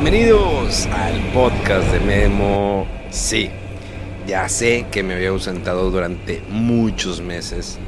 Bienvenidos 0.00 0.86
al 0.86 1.20
podcast 1.32 1.90
de 1.90 1.98
Memo. 1.98 2.86
Sí, 3.10 3.50
ya 4.28 4.48
sé 4.48 4.86
que 4.92 5.02
me 5.02 5.14
había 5.14 5.30
ausentado 5.30 5.90
durante 5.90 6.40
muchos 6.48 7.20
meses. 7.20 7.80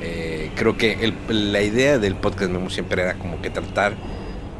Eh, 0.00 0.52
creo 0.56 0.78
que 0.78 1.12
la 1.28 1.60
idea 1.60 1.98
del 1.98 2.16
podcast 2.16 2.50
Memo 2.50 2.70
siempre 2.70 3.02
era 3.02 3.18
como 3.18 3.42
que 3.42 3.50
tratar 3.50 3.92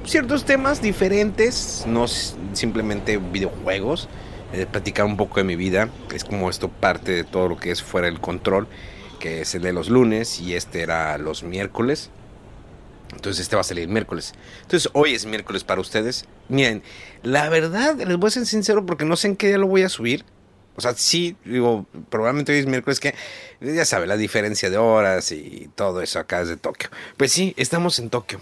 ciertos 0.04 0.44
temas 0.44 0.82
diferentes, 0.82 1.84
no 1.86 2.06
simplemente 2.06 3.16
videojuegos, 3.16 4.10
eh, 4.52 4.66
platicar 4.70 5.06
un 5.06 5.16
poco 5.16 5.40
de 5.40 5.44
mi 5.44 5.56
vida. 5.56 5.88
Es 6.14 6.22
como 6.22 6.50
esto 6.50 6.68
parte 6.68 7.12
de 7.12 7.24
todo 7.24 7.48
lo 7.48 7.56
que 7.56 7.70
es 7.70 7.82
fuera 7.82 8.08
del 8.08 8.20
control, 8.20 8.68
que 9.18 9.40
es 9.40 9.54
el 9.54 9.62
de 9.62 9.72
los 9.72 9.88
lunes 9.88 10.38
y 10.38 10.54
este 10.54 10.82
era 10.82 11.16
los 11.16 11.44
miércoles. 11.44 12.10
Entonces 13.12 13.40
este 13.40 13.56
va 13.56 13.60
a 13.60 13.64
salir 13.64 13.88
miércoles. 13.88 14.32
Entonces 14.62 14.90
hoy 14.94 15.14
es 15.14 15.26
miércoles 15.26 15.64
para 15.64 15.80
ustedes. 15.80 16.24
Miren, 16.48 16.82
la 17.22 17.48
verdad, 17.48 17.96
les 17.96 18.16
voy 18.16 18.28
a 18.28 18.30
ser 18.30 18.46
sincero 18.46 18.86
porque 18.86 19.04
no 19.04 19.16
sé 19.16 19.28
en 19.28 19.36
qué 19.36 19.48
día 19.48 19.58
lo 19.58 19.66
voy 19.66 19.82
a 19.82 19.88
subir. 19.88 20.24
O 20.76 20.80
sea, 20.80 20.94
sí, 20.94 21.36
digo, 21.44 21.86
probablemente 22.08 22.52
hoy 22.52 22.60
es 22.60 22.66
miércoles 22.66 23.00
que 23.00 23.14
ya 23.60 23.84
sabe, 23.84 24.06
la 24.06 24.16
diferencia 24.16 24.70
de 24.70 24.78
horas 24.78 25.32
y 25.32 25.68
todo 25.74 26.00
eso 26.00 26.18
acá 26.18 26.40
desde 26.40 26.56
Tokio. 26.56 26.88
Pues 27.16 27.32
sí, 27.32 27.54
estamos 27.56 27.98
en 27.98 28.08
Tokio. 28.08 28.40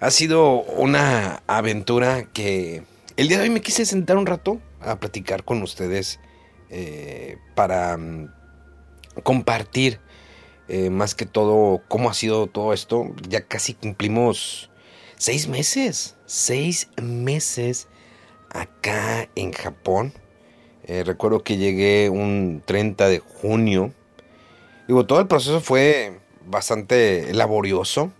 Ha 0.00 0.10
sido 0.10 0.62
una 0.62 1.42
aventura 1.46 2.24
que 2.24 2.82
el 3.16 3.28
día 3.28 3.38
de 3.38 3.44
hoy 3.44 3.50
me 3.50 3.62
quise 3.62 3.86
sentar 3.86 4.18
un 4.18 4.26
rato 4.26 4.60
a 4.80 5.00
platicar 5.00 5.44
con 5.44 5.62
ustedes 5.62 6.20
eh, 6.68 7.38
para 7.54 7.96
mm, 7.96 8.28
compartir 9.22 10.00
eh, 10.68 10.90
más 10.90 11.14
que 11.14 11.26
todo 11.26 11.82
cómo 11.88 12.10
ha 12.10 12.14
sido 12.14 12.46
todo 12.46 12.72
esto. 12.72 13.12
Ya 13.28 13.42
casi 13.42 13.74
cumplimos 13.74 14.70
seis 15.16 15.48
meses, 15.48 16.16
seis 16.26 16.88
meses 17.00 17.88
acá 18.50 19.28
en 19.34 19.52
Japón. 19.52 20.12
Eh, 20.84 21.02
recuerdo 21.04 21.42
que 21.42 21.56
llegué 21.56 22.10
un 22.10 22.62
30 22.64 23.08
de 23.08 23.18
junio. 23.18 23.92
Digo, 24.86 25.06
todo 25.06 25.20
el 25.20 25.26
proceso 25.26 25.60
fue 25.60 26.20
bastante 26.44 27.32
laborioso. 27.34 28.12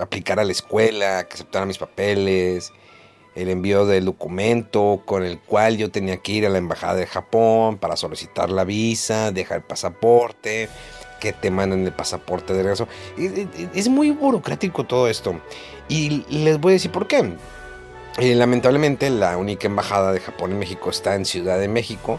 Aplicar 0.00 0.38
a 0.40 0.44
la 0.44 0.52
escuela, 0.52 1.26
que 1.28 1.34
aceptaran 1.34 1.68
mis 1.68 1.78
papeles, 1.78 2.72
el 3.36 3.48
envío 3.50 3.86
del 3.86 4.06
documento 4.06 5.02
con 5.04 5.24
el 5.24 5.38
cual 5.38 5.76
yo 5.76 5.90
tenía 5.90 6.16
que 6.16 6.32
ir 6.32 6.46
a 6.46 6.48
la 6.48 6.58
embajada 6.58 6.94
de 6.94 7.06
Japón 7.06 7.76
para 7.78 7.96
solicitar 7.96 8.50
la 8.50 8.64
visa, 8.64 9.30
dejar 9.30 9.58
el 9.58 9.62
pasaporte, 9.62 10.68
que 11.20 11.32
te 11.32 11.50
mandan 11.50 11.84
el 11.84 11.92
pasaporte 11.92 12.52
de 12.54 12.62
regreso. 12.62 12.88
Es, 13.16 13.32
es- 13.32 13.46
es 13.74 13.88
muy 13.88 14.10
burocrático 14.10 14.84
todo 14.84 15.08
esto. 15.08 15.38
Y 15.88 16.24
les 16.30 16.58
voy 16.60 16.72
a 16.72 16.74
decir 16.74 16.90
por 16.90 17.06
qué. 17.06 17.34
Eh, 18.18 18.34
lamentablemente 18.34 19.10
la 19.10 19.36
única 19.36 19.66
embajada 19.66 20.12
de 20.12 20.20
Japón 20.20 20.52
en 20.52 20.58
México 20.58 20.88
está 20.90 21.14
en 21.14 21.24
Ciudad 21.26 21.58
de 21.58 21.68
México. 21.68 22.18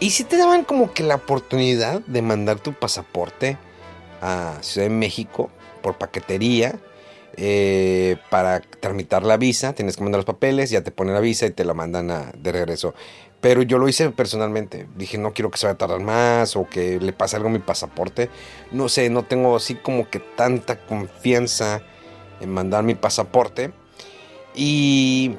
Y 0.00 0.10
si 0.10 0.24
te 0.24 0.36
daban 0.36 0.64
como 0.64 0.92
que 0.92 1.02
la 1.02 1.14
oportunidad 1.14 2.00
de 2.02 2.22
mandar 2.22 2.58
tu 2.58 2.72
pasaporte 2.74 3.56
a 4.20 4.58
Ciudad 4.60 4.88
de 4.88 4.94
México 4.94 5.50
por 5.80 5.96
paquetería 5.96 6.78
eh, 7.36 8.16
para 8.30 8.60
tramitar 8.60 9.24
la 9.24 9.36
visa. 9.36 9.74
Tienes 9.74 9.96
que 9.96 10.02
mandar 10.02 10.18
los 10.18 10.26
papeles, 10.26 10.70
ya 10.70 10.82
te 10.82 10.90
ponen 10.90 11.14
la 11.14 11.20
visa 11.20 11.46
y 11.46 11.50
te 11.50 11.64
la 11.64 11.74
mandan 11.74 12.32
de 12.36 12.52
regreso. 12.52 12.94
Pero 13.40 13.62
yo 13.62 13.78
lo 13.78 13.88
hice 13.88 14.10
personalmente. 14.10 14.86
Dije, 14.96 15.18
no 15.18 15.32
quiero 15.32 15.50
que 15.50 15.58
se 15.58 15.66
vaya 15.66 15.74
a 15.74 15.78
tardar 15.78 16.00
más 16.00 16.54
o 16.54 16.68
que 16.68 17.00
le 17.00 17.12
pase 17.12 17.36
algo 17.36 17.48
a 17.48 17.52
mi 17.52 17.58
pasaporte. 17.58 18.30
No 18.70 18.88
sé, 18.88 19.10
no 19.10 19.24
tengo 19.24 19.56
así 19.56 19.74
como 19.74 20.08
que 20.08 20.20
tanta 20.20 20.78
confianza 20.86 21.82
en 22.40 22.50
mandar 22.50 22.84
mi 22.84 22.94
pasaporte. 22.94 23.72
Y 24.54 25.36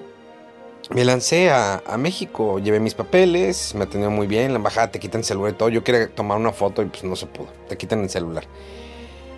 me 0.90 1.06
lancé 1.06 1.50
a, 1.50 1.82
México, 1.98 2.60
llevé 2.60 2.80
mis 2.80 2.94
papeles, 2.94 3.74
me 3.76 3.84
atendieron 3.84 4.14
muy 4.14 4.28
bien, 4.28 4.52
la 4.52 4.58
embajada 4.58 4.92
te 4.92 5.00
quitan 5.00 5.20
el 5.22 5.26
celular 5.26 5.54
y 5.54 5.56
todo. 5.56 5.70
Yo 5.70 5.84
quería 5.84 6.14
tomar 6.14 6.38
una 6.38 6.52
foto 6.52 6.82
y 6.82 6.86
pues 6.86 7.04
no 7.04 7.16
se 7.16 7.28
pudo, 7.28 7.48
te 7.70 7.78
quitan 7.78 8.02
el 8.02 8.10
celular. 8.10 8.46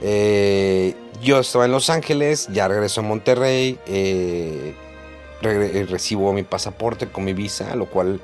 Eh, 0.01 0.95
yo 1.21 1.39
estaba 1.39 1.65
en 1.65 1.71
Los 1.71 1.89
Ángeles, 1.89 2.47
ya 2.51 2.67
regreso 2.67 3.01
a 3.01 3.03
Monterrey, 3.03 3.79
eh, 3.87 4.73
eh, 5.41 5.85
recibo 5.89 6.33
mi 6.33 6.43
pasaporte 6.43 7.07
con 7.07 7.23
mi 7.23 7.33
visa, 7.33 7.75
lo 7.75 7.85
cual 7.85 8.19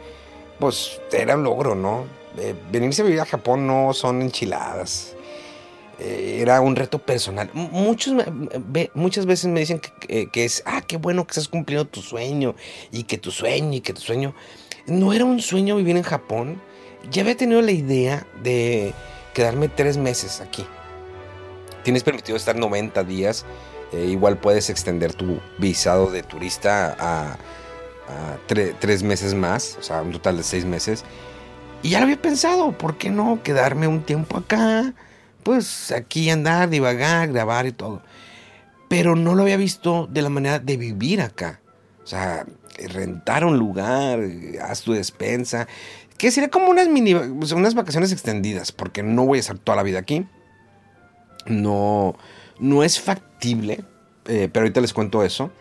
pues 0.59 0.99
era 1.11 1.35
un 1.35 1.43
logro, 1.43 1.75
¿no? 1.75 2.05
Eh, 2.37 2.53
venirse 2.71 3.01
a 3.01 3.05
vivir 3.05 3.19
a 3.21 3.25
Japón 3.25 3.65
no 3.67 3.93
son 3.93 4.21
enchiladas. 4.21 5.15
Eh, 5.99 6.39
era 6.41 6.61
un 6.61 6.75
reto 6.75 6.99
personal. 6.99 7.49
Muchos, 7.53 8.15
muchas 8.93 9.25
veces 9.25 9.47
me 9.47 9.59
dicen 9.59 9.79
que- 9.79 10.29
que 10.29 10.45
es, 10.45 10.63
ah, 10.65 10.81
qué 10.81 10.97
bueno 10.97 11.25
que 11.25 11.31
estás 11.31 11.47
cumpliendo 11.47 11.85
tu 11.85 12.01
sueño 12.01 12.55
y 12.91 13.03
que 13.03 13.17
tu 13.17 13.31
sueño 13.31 13.73
y 13.77 13.81
que 13.81 13.93
tu 13.93 14.01
sueño. 14.01 14.33
No 14.87 15.13
era 15.13 15.25
un 15.25 15.41
sueño 15.41 15.75
vivir 15.75 15.97
en 15.97 16.03
Japón. 16.03 16.61
Ya 17.11 17.21
había 17.21 17.37
tenido 17.37 17.61
la 17.61 17.71
idea 17.71 18.25
de 18.43 18.93
quedarme 19.33 19.67
tres 19.69 19.97
meses 19.97 20.41
aquí. 20.41 20.65
Tienes 21.83 22.03
permitido 22.03 22.35
estar 22.37 22.55
90 22.55 23.03
días. 23.03 23.45
eh, 23.93 24.05
igual 24.05 24.37
puedes 24.37 24.69
extender 24.69 25.13
tu 25.13 25.39
visado 25.57 26.09
de 26.11 26.23
turista 26.23 26.95
a, 26.97 27.31
a 27.33 28.37
tre- 28.47 28.73
tres 28.79 29.03
meses 29.03 29.33
más, 29.33 29.75
o 29.79 29.83
sea, 29.83 30.01
un 30.01 30.11
total 30.13 30.37
de 30.37 30.43
seis 30.43 30.63
meses. 30.65 31.03
Y 31.83 31.89
ya 31.89 31.99
lo 31.99 32.05
había 32.05 32.21
pensado, 32.21 32.71
¿por 32.77 32.97
qué 32.97 33.09
no 33.09 33.41
quedarme 33.43 33.87
un 33.87 34.03
tiempo 34.03 34.37
acá? 34.37 34.93
Pues 35.43 35.91
aquí 35.91 36.29
andar, 36.29 36.69
divagar, 36.69 37.31
grabar 37.33 37.65
y 37.65 37.71
todo. 37.73 38.01
Pero 38.87 39.15
no 39.15 39.35
lo 39.35 39.41
había 39.43 39.57
visto 39.57 40.07
de 40.09 40.21
la 40.21 40.29
manera 40.29 40.59
de 40.59 40.77
vivir 40.77 41.21
acá. 41.21 41.59
O 42.03 42.07
sea, 42.07 42.45
rentar 42.77 43.43
un 43.45 43.57
lugar, 43.57 44.19
haz 44.63 44.81
tu 44.81 44.93
despensa. 44.93 45.67
Que 46.17 46.29
sería 46.31 46.49
como 46.49 46.69
unas 46.69 46.87
mini, 46.87 47.13
unas 47.13 47.73
vacaciones 47.73 48.11
extendidas, 48.11 48.71
porque 48.71 49.01
no 49.03 49.25
voy 49.25 49.39
a 49.39 49.41
estar 49.41 49.57
toda 49.57 49.75
la 49.77 49.83
vida 49.83 49.99
aquí. 49.99 50.27
No, 51.46 52.16
no 52.59 52.84
es 52.84 53.00
factible, 53.00 53.84
eh, 54.28 54.50
pero 54.52 54.63
ahorita 54.63 54.81
les 54.81 54.94
cuento 54.94 55.24
eso. 55.24 55.52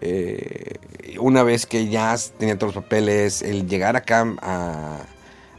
Eh, 0.00 0.74
una 1.20 1.42
vez 1.42 1.66
que 1.66 1.88
ya 1.88 2.14
tenía 2.38 2.58
todos 2.58 2.74
los 2.74 2.84
papeles, 2.84 3.42
el 3.42 3.68
llegar 3.68 3.96
acá 3.96 4.26
a, 4.42 5.00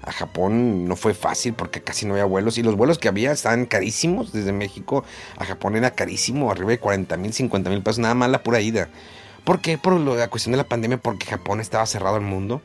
a 0.01 0.11
Japón 0.11 0.87
no 0.87 0.95
fue 0.95 1.13
fácil 1.13 1.53
porque 1.53 1.81
casi 1.81 2.05
no 2.05 2.13
había 2.13 2.25
vuelos 2.25 2.57
y 2.57 2.63
los 2.63 2.75
vuelos 2.75 2.97
que 2.97 3.07
había 3.07 3.31
estaban 3.31 3.65
carísimos. 3.65 4.31
Desde 4.31 4.51
México 4.51 5.03
a 5.37 5.45
Japón 5.45 5.75
era 5.75 5.91
carísimo, 5.91 6.51
arriba 6.51 6.71
de 6.71 6.79
40 6.79 7.17
mil, 7.17 7.33
50 7.33 7.69
mil 7.69 7.83
pesos, 7.83 7.99
nada 7.99 8.15
más 8.15 8.29
la 8.29 8.43
pura 8.43 8.61
ida. 8.61 8.89
¿Por 9.43 9.61
qué? 9.61 9.77
Por 9.77 9.99
la 9.99 10.27
cuestión 10.29 10.51
de 10.51 10.57
la 10.57 10.67
pandemia, 10.67 10.97
porque 10.97 11.25
Japón 11.25 11.59
estaba 11.59 11.85
cerrado 11.85 12.15
al 12.15 12.21
mundo 12.21 12.61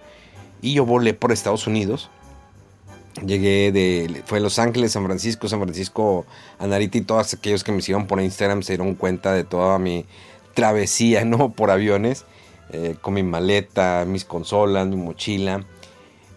y 0.60 0.74
yo 0.74 0.84
volé 0.84 1.14
por 1.14 1.32
Estados 1.32 1.66
Unidos. 1.66 2.10
Llegué 3.24 3.70
de. 3.72 4.22
Fue 4.26 4.40
Los 4.40 4.58
Ángeles, 4.58 4.92
San 4.92 5.04
Francisco, 5.04 5.48
San 5.48 5.60
Francisco, 5.60 6.26
Anarita 6.58 6.98
y 6.98 7.02
todos 7.02 7.34
aquellos 7.34 7.62
que 7.62 7.72
me 7.72 7.80
siguieron 7.80 8.06
por 8.06 8.20
Instagram 8.20 8.62
se 8.62 8.72
dieron 8.72 8.94
cuenta 8.94 9.32
de 9.32 9.44
toda 9.44 9.78
mi 9.78 10.04
travesía, 10.54 11.24
¿no? 11.26 11.52
Por 11.52 11.70
aviones, 11.70 12.24
eh, 12.70 12.96
con 13.00 13.14
mi 13.14 13.22
maleta, 13.22 14.04
mis 14.06 14.24
consolas, 14.24 14.86
mi 14.86 14.96
mochila. 14.96 15.64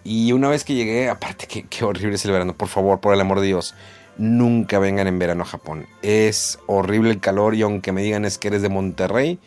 Y 0.04 0.32
una 0.32 0.50
vez 0.50 0.64
que 0.64 0.74
llegué, 0.74 1.10
aparte, 1.10 1.48
que 1.48 1.64
qué 1.64 1.84
horrible 1.84 2.16
es 2.16 2.26
el 2.26 2.32
verano, 2.32 2.56
por 2.56 2.70
favor, 2.70 3.00
por 3.00 3.14
el 3.14 3.20
amor 3.20 3.42
de 3.42 3.48
Dios, 3.48 3.76
nunca 4.18 4.80
vengan 4.80 5.08
en 5.08 5.20
verano 5.20 5.44
a 5.44 5.46
Japón. 5.46 5.86
Es 6.02 6.60
horrible 6.68 7.12
el 7.12 7.20
calor 7.20 7.56
y 7.56 7.62
aunque 7.62 7.92
me 7.92 8.02
digan 8.02 8.24
es 8.24 8.38
que 8.38 8.48
eres 8.48 8.62
de 8.62 8.70
Monterrey, 8.70 9.40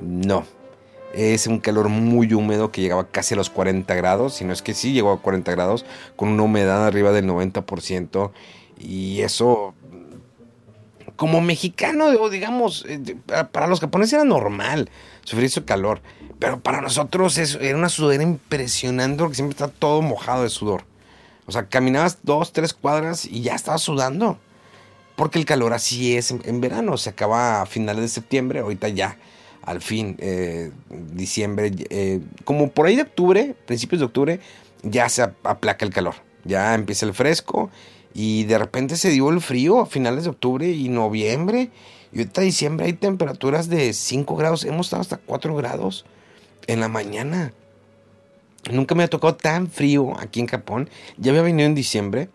no. 0.00 0.44
Es 1.16 1.46
un 1.46 1.60
calor 1.60 1.88
muy 1.88 2.32
húmedo 2.34 2.70
que 2.70 2.82
llegaba 2.82 3.08
casi 3.08 3.34
a 3.34 3.36
los 3.36 3.50
40 3.50 3.94
grados, 3.94 4.34
si 4.34 4.44
no 4.44 4.52
es 4.52 4.62
que 4.62 4.74
sí 4.74 4.92
llegó 4.92 5.12
a 5.12 5.22
40 5.22 5.50
grados, 5.52 5.86
con 6.14 6.28
una 6.28 6.42
humedad 6.42 6.86
arriba 6.86 7.10
del 7.12 7.26
90%. 7.26 8.32
Y 8.78 9.22
eso 9.22 9.74
como 11.16 11.40
mexicano, 11.40 12.28
digamos, 12.28 12.84
eh, 12.86 13.16
para 13.50 13.66
los 13.66 13.80
japoneses 13.80 14.14
era 14.14 14.24
normal 14.24 14.90
sufrir 15.24 15.46
ese 15.46 15.64
calor. 15.64 16.00
Pero 16.38 16.60
para 16.60 16.82
nosotros 16.82 17.36
era 17.38 17.76
una 17.76 17.88
sudadera 17.88 18.22
impresionante 18.22 19.18
porque 19.18 19.36
siempre 19.36 19.54
está 19.54 19.68
todo 19.68 20.02
mojado 20.02 20.42
de 20.42 20.50
sudor. 20.50 20.84
O 21.46 21.52
sea, 21.52 21.68
caminabas 21.68 22.18
dos, 22.22 22.52
tres 22.52 22.74
cuadras 22.74 23.24
y 23.24 23.40
ya 23.40 23.54
estabas 23.54 23.82
sudando. 23.82 24.38
Porque 25.16 25.38
el 25.38 25.46
calor 25.46 25.72
así 25.72 26.16
es 26.16 26.30
en, 26.30 26.60
verano. 26.60 26.98
Se 26.98 27.08
acaba 27.08 27.62
a 27.62 27.66
finales 27.66 28.02
de 28.02 28.08
septiembre, 28.08 28.60
ahorita 28.60 28.88
ya, 28.88 29.16
al 29.66 29.82
fin, 29.82 30.16
eh, 30.20 30.70
diciembre, 31.12 31.72
eh, 31.90 32.20
como 32.44 32.70
por 32.70 32.86
ahí 32.86 32.94
de 32.94 33.02
octubre, 33.02 33.54
principios 33.66 33.98
de 33.98 34.06
octubre, 34.06 34.40
ya 34.82 35.08
se 35.08 35.22
aplaca 35.22 35.84
el 35.84 35.92
calor. 35.92 36.14
Ya 36.44 36.74
empieza 36.74 37.04
el 37.04 37.12
fresco 37.12 37.70
y 38.14 38.44
de 38.44 38.58
repente 38.58 38.96
se 38.96 39.10
dio 39.10 39.28
el 39.28 39.40
frío 39.40 39.80
a 39.80 39.86
finales 39.86 40.24
de 40.24 40.30
octubre 40.30 40.70
y 40.70 40.88
noviembre. 40.88 41.70
Y 42.12 42.18
ahorita 42.18 42.42
diciembre 42.42 42.86
hay 42.86 42.92
temperaturas 42.92 43.68
de 43.68 43.92
5 43.92 44.36
grados. 44.36 44.64
Hemos 44.64 44.86
estado 44.86 45.02
hasta 45.02 45.16
4 45.16 45.56
grados 45.56 46.06
en 46.68 46.78
la 46.78 46.88
mañana. 46.88 47.52
Nunca 48.70 48.94
me 48.94 49.02
ha 49.02 49.08
tocado 49.08 49.34
tan 49.34 49.68
frío 49.68 50.18
aquí 50.20 50.38
en 50.38 50.46
Japón. 50.46 50.88
Ya 51.18 51.32
había 51.32 51.42
venido 51.42 51.66
en 51.66 51.74
diciembre, 51.74 52.30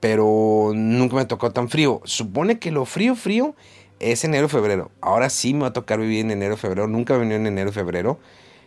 pero 0.00 0.72
nunca 0.74 1.14
me 1.14 1.22
ha 1.22 1.28
tocado 1.28 1.52
tan 1.52 1.68
frío. 1.68 2.00
Supone 2.04 2.58
que 2.58 2.72
lo 2.72 2.84
frío, 2.84 3.14
frío 3.14 3.54
es 4.00 4.24
enero, 4.24 4.48
febrero. 4.48 4.90
Ahora 5.00 5.30
sí 5.30 5.54
me 5.54 5.60
va 5.60 5.68
a 5.68 5.72
tocar 5.72 6.00
vivir 6.00 6.20
en 6.20 6.30
enero, 6.30 6.56
febrero. 6.56 6.86
Nunca 6.88 7.14
he 7.14 7.18
venido 7.18 7.36
en 7.36 7.46
enero, 7.46 7.72
febrero. 7.72 8.18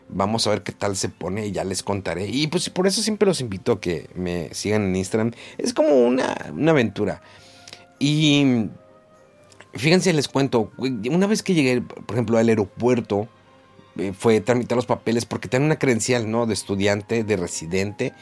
Vamos 0.10 0.46
a 0.46 0.50
ver 0.50 0.62
qué 0.62 0.74
tal 0.74 0.98
se 0.98 1.10
pone 1.10 1.48
y 1.48 1.52
ya 1.52 1.64
les 1.64 1.84
contaré. 1.84 2.28
Y 2.28 2.48
pues 2.48 2.70
por 2.70 2.88
eso 2.88 3.02
siempre 3.02 3.28
los 3.28 3.40
invito 3.40 3.74
a 3.74 3.82
que 3.82 4.10
me 4.14 4.54
sigan 4.54 4.84
en 4.84 4.96
Instagram. 4.96 5.32
Es 5.58 5.74
como 5.74 5.96
una, 5.96 6.36
una 6.54 6.72
aventura. 6.72 7.22
Y 7.98 8.68
fíjense, 9.74 10.12
les 10.12 10.28
cuento, 10.28 10.72
una 10.78 11.28
vez 11.28 11.44
que 11.44 11.54
llegué, 11.54 11.82
por 11.82 12.16
ejemplo, 12.16 12.38
al 12.38 12.50
aeropuerto, 12.50 13.30
eh, 13.98 14.14
fue 14.18 14.42
tramitar 14.42 14.76
los 14.76 14.86
papeles 14.86 15.26
porque 15.26 15.48
tienen 15.48 15.68
una 15.68 15.80
credencial, 15.80 16.30
¿no? 16.30 16.46
De 16.46 16.54
estudiante, 16.54 17.24
de 17.24 17.38
residente. 17.38 18.14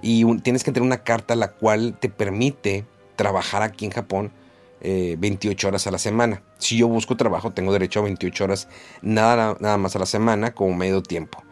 Y 0.00 0.24
tienes 0.40 0.62
que 0.62 0.70
tener 0.70 0.86
una 0.86 1.02
carta 1.02 1.34
la 1.34 1.52
cual 1.52 1.96
te 1.98 2.08
permite 2.08 2.84
trabajar 3.16 3.62
aquí 3.62 3.84
en 3.84 3.90
Japón 3.90 4.32
28 4.82 5.66
eh, 5.66 5.68
horas 5.68 5.86
a 5.86 5.90
la 5.90 5.98
semana. 5.98 6.42
Si 6.58 6.76
yo 6.76 6.88
busco 6.88 7.16
trabajo, 7.16 7.52
tengo 7.52 7.72
derecho 7.72 8.00
a 8.00 8.02
28 8.02 8.44
horas 8.44 8.68
nada, 9.00 9.56
nada 9.60 9.78
más 9.78 9.94
a 9.96 10.00
la 10.00 10.06
semana 10.06 10.54
como 10.54 10.74
medio 10.74 11.02
tiempo. 11.02 11.42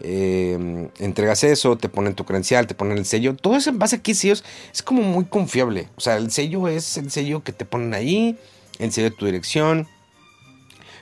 Eh, 0.00 0.90
entregas 0.98 1.44
eso, 1.44 1.76
te 1.76 1.88
ponen 1.88 2.14
tu 2.14 2.24
credencial, 2.24 2.66
te 2.66 2.74
ponen 2.74 2.98
el 2.98 3.06
sello. 3.06 3.36
Todo 3.36 3.56
eso 3.56 3.70
en 3.70 3.78
base 3.78 3.96
a 3.96 4.14
sellos 4.14 4.44
es 4.72 4.82
como 4.82 5.02
muy 5.02 5.24
confiable. 5.24 5.88
O 5.96 6.00
sea, 6.00 6.16
el 6.16 6.30
sello 6.30 6.68
es 6.68 6.96
el 6.96 7.10
sello 7.10 7.42
que 7.44 7.52
te 7.52 7.64
ponen 7.64 7.94
ahí, 7.94 8.38
el 8.78 8.92
sello 8.92 9.10
de 9.10 9.16
tu 9.16 9.26
dirección. 9.26 9.86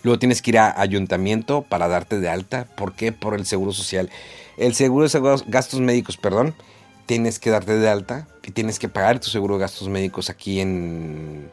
Luego 0.02 0.18
tienes 0.18 0.42
que 0.42 0.50
ir 0.50 0.58
a 0.58 0.80
ayuntamiento 0.80 1.62
para 1.62 1.88
darte 1.88 2.18
de 2.18 2.28
alta. 2.28 2.66
¿Por 2.76 2.94
qué? 2.94 3.12
Por 3.12 3.34
el 3.34 3.46
seguro 3.46 3.72
social. 3.72 4.10
El 4.58 4.75
seguro 4.75 5.08
de 5.08 5.42
gastos 5.46 5.80
médicos, 5.80 6.16
perdón. 6.16 6.54
Tienes 7.06 7.38
que 7.38 7.50
darte 7.50 7.76
de 7.76 7.88
alta 7.88 8.28
y 8.44 8.52
tienes 8.52 8.78
que 8.78 8.88
pagar 8.88 9.20
tu 9.20 9.28
seguro 9.28 9.54
de 9.54 9.62
gastos 9.62 9.88
médicos 9.88 10.30
aquí 10.30 10.60
en, 10.60 11.50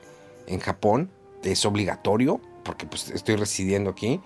en 0.49 0.59
Japón. 0.59 1.09
Es 1.43 1.65
obligatorio 1.65 2.41
porque 2.63 2.85
pues, 2.85 3.09
estoy 3.09 3.35
residiendo 3.35 3.89
aquí. 3.89 4.19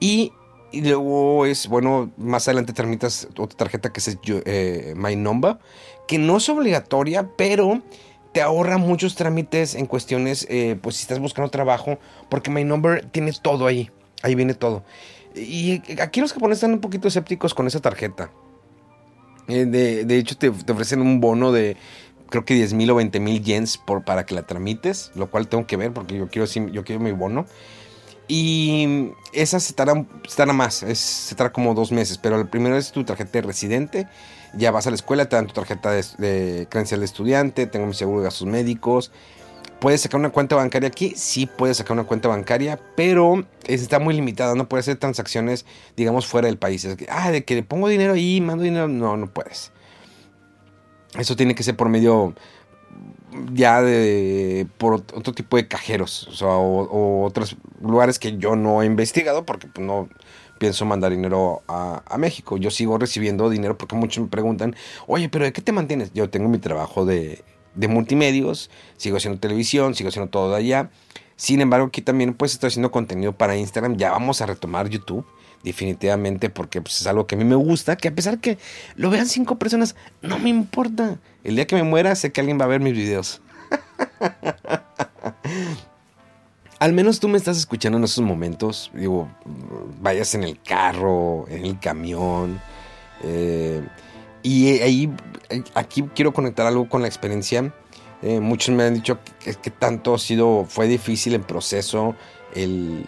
Y, 0.00 0.32
luego 0.72 1.46
es, 1.46 1.68
bueno, 1.68 2.10
más 2.16 2.46
adelante 2.48 2.72
tramitas 2.72 3.28
otra 3.38 3.56
tarjeta 3.56 3.92
que 3.92 4.00
es 4.00 4.18
eh, 4.24 4.94
My 4.96 5.16
Number, 5.16 5.58
que 6.06 6.18
no 6.18 6.36
es 6.36 6.48
obligatoria, 6.48 7.30
pero 7.36 7.80
te 8.32 8.42
ahorra 8.42 8.76
muchos 8.76 9.14
trámites 9.14 9.74
en 9.74 9.86
cuestiones, 9.86 10.46
eh, 10.50 10.78
pues 10.80 10.96
si 10.96 11.02
estás 11.02 11.18
buscando 11.18 11.50
trabajo, 11.50 11.98
porque 12.28 12.50
My 12.50 12.64
Number 12.64 13.06
tiene 13.06 13.32
todo 13.32 13.66
ahí, 13.66 13.90
ahí 14.22 14.34
viene 14.34 14.54
todo. 14.54 14.84
Y 15.34 15.80
aquí 16.00 16.20
los 16.20 16.32
japoneses 16.32 16.58
están 16.58 16.74
un 16.74 16.80
poquito 16.80 17.08
escépticos 17.08 17.54
con 17.54 17.66
esa 17.66 17.80
tarjeta. 17.80 18.30
Eh, 19.48 19.64
de, 19.64 20.18
hecho, 20.18 20.36
te, 20.36 20.50
te, 20.50 20.72
ofrecen 20.72 21.00
un 21.00 21.20
bono 21.20 21.52
de 21.52 21.78
creo 22.28 22.44
que 22.44 22.54
10 22.54 22.74
mil 22.74 22.90
o 22.90 22.94
20 22.96 23.20
mil 23.20 23.42
yens 23.42 23.78
por, 23.78 24.04
para 24.04 24.24
que 24.26 24.34
la 24.34 24.42
tramites, 24.42 25.10
lo 25.14 25.30
cual 25.30 25.48
tengo 25.48 25.66
que 25.66 25.76
ver 25.76 25.92
porque 25.92 26.16
yo 26.16 26.28
quiero, 26.28 26.46
yo 26.46 26.84
quiero 26.84 27.00
mi 27.00 27.12
bono. 27.12 27.46
Y 28.28 29.12
esa 29.32 29.58
se 29.58 29.72
tarda, 29.72 29.94
más, 30.52 30.82
es, 30.82 30.98
se 30.98 31.34
tarda 31.34 31.50
como 31.50 31.74
dos 31.74 31.92
meses, 31.92 32.18
pero 32.18 32.38
el 32.38 32.46
primero 32.46 32.76
es 32.76 32.92
tu 32.92 33.02
tarjeta 33.02 33.32
de 33.32 33.42
residente, 33.42 34.06
ya 34.54 34.70
vas 34.70 34.86
a 34.86 34.90
la 34.90 34.96
escuela, 34.96 35.30
te 35.30 35.36
dan 35.36 35.46
tu 35.46 35.54
tarjeta 35.54 35.90
de, 35.90 36.04
de 36.18 36.66
credencial 36.68 37.00
de 37.00 37.06
estudiante, 37.06 37.66
tengo 37.66 37.86
mi 37.86 37.94
seguro 37.94 38.20
de 38.20 38.24
gastos 38.24 38.46
médicos. 38.46 39.10
¿Puedes 39.80 40.00
sacar 40.00 40.18
una 40.18 40.30
cuenta 40.30 40.56
bancaria 40.56 40.88
aquí? 40.88 41.14
Sí, 41.16 41.46
puedes 41.46 41.76
sacar 41.76 41.92
una 41.92 42.04
cuenta 42.04 42.28
bancaria, 42.28 42.80
pero 42.96 43.46
está 43.64 44.00
muy 44.00 44.12
limitada. 44.12 44.56
No 44.56 44.68
puedes 44.68 44.84
hacer 44.84 44.98
transacciones, 44.98 45.64
digamos, 45.96 46.26
fuera 46.26 46.48
del 46.48 46.58
país. 46.58 46.86
ah, 47.08 47.30
de 47.30 47.44
que 47.44 47.54
le 47.54 47.62
pongo 47.62 47.88
dinero 47.88 48.14
ahí, 48.14 48.40
mando 48.40 48.64
dinero. 48.64 48.88
No, 48.88 49.16
no 49.16 49.28
puedes. 49.28 49.70
Eso 51.16 51.36
tiene 51.36 51.54
que 51.54 51.62
ser 51.62 51.76
por 51.76 51.88
medio 51.88 52.34
ya 53.52 53.82
de 53.82 54.66
por 54.78 54.94
otro 54.94 55.32
tipo 55.32 55.56
de 55.56 55.68
cajeros 55.68 56.42
o, 56.42 57.24
otros 57.24 57.56
lugares 57.80 58.18
que 58.18 58.38
yo 58.38 58.56
no 58.56 58.82
he 58.82 58.86
investigado 58.86 59.44
porque 59.44 59.66
pues, 59.66 59.86
no 59.86 60.08
pienso 60.58 60.84
mandar 60.84 61.12
dinero 61.12 61.62
a, 61.68 62.16
México. 62.18 62.56
Yo 62.56 62.70
sigo 62.70 62.98
recibiendo 62.98 63.48
dinero 63.48 63.78
porque 63.78 63.94
muchos 63.94 64.24
me 64.24 64.30
preguntan, 64.30 64.74
oye, 65.06 65.28
pero 65.28 65.44
¿de 65.44 65.52
qué 65.52 65.62
te 65.62 65.70
mantienes? 65.70 66.12
Yo 66.14 66.28
tengo 66.30 66.48
mi 66.48 66.58
trabajo 66.58 67.04
de, 67.04 67.44
de 67.76 67.88
multimedios, 67.88 68.70
sigo 68.96 69.18
haciendo 69.18 69.38
televisión, 69.38 69.94
sigo 69.94 70.08
haciendo 70.08 70.30
todo 70.30 70.50
de 70.50 70.56
allá. 70.56 70.90
Sin 71.36 71.60
embargo, 71.60 71.86
aquí 71.86 72.02
también 72.02 72.34
pues 72.34 72.54
estoy 72.54 72.68
haciendo 72.68 72.90
contenido 72.90 73.32
para 73.32 73.56
Instagram. 73.56 73.96
Ya 73.96 74.10
vamos 74.10 74.40
a 74.40 74.46
retomar 74.46 74.88
YouTube 74.88 75.24
definitivamente 75.62 76.50
porque 76.50 76.80
pues, 76.80 77.00
es 77.00 77.06
algo 77.06 77.26
que 77.26 77.34
a 77.34 77.38
mí 77.38 77.44
me 77.44 77.56
gusta, 77.56 77.96
que 77.96 78.08
a 78.08 78.14
pesar 78.14 78.38
que 78.38 78.58
lo 78.96 79.10
vean 79.10 79.26
cinco 79.26 79.58
personas, 79.58 79.96
no 80.22 80.38
me 80.38 80.48
importa. 80.48 81.18
El 81.44 81.56
día 81.56 81.66
que 81.66 81.76
me 81.76 81.82
muera 81.82 82.14
sé 82.14 82.32
que 82.32 82.40
alguien 82.40 82.60
va 82.60 82.64
a 82.64 82.68
ver 82.68 82.80
mis 82.80 82.94
videos. 82.94 83.40
Al 86.78 86.92
menos 86.92 87.18
tú 87.18 87.28
me 87.28 87.38
estás 87.38 87.58
escuchando 87.58 87.98
en 87.98 88.04
esos 88.04 88.24
momentos. 88.24 88.90
Digo, 88.94 89.28
vayas 90.00 90.34
en 90.34 90.44
el 90.44 90.60
carro, 90.62 91.48
en 91.48 91.64
el 91.64 91.80
camión. 91.80 92.60
Eh, 93.24 93.82
y 94.44 94.68
ahí, 94.80 95.12
aquí 95.74 96.04
quiero 96.14 96.32
conectar 96.32 96.66
algo 96.66 96.88
con 96.88 97.02
la 97.02 97.08
experiencia. 97.08 97.74
Eh, 98.22 98.38
muchos 98.38 98.74
me 98.74 98.84
han 98.84 98.94
dicho 98.94 99.18
que, 99.40 99.54
que, 99.54 99.70
tanto 99.70 100.14
ha 100.14 100.18
sido, 100.18 100.66
fue 100.68 100.86
difícil 100.86 101.34
el 101.34 101.42
proceso, 101.42 102.14
el, 102.54 103.04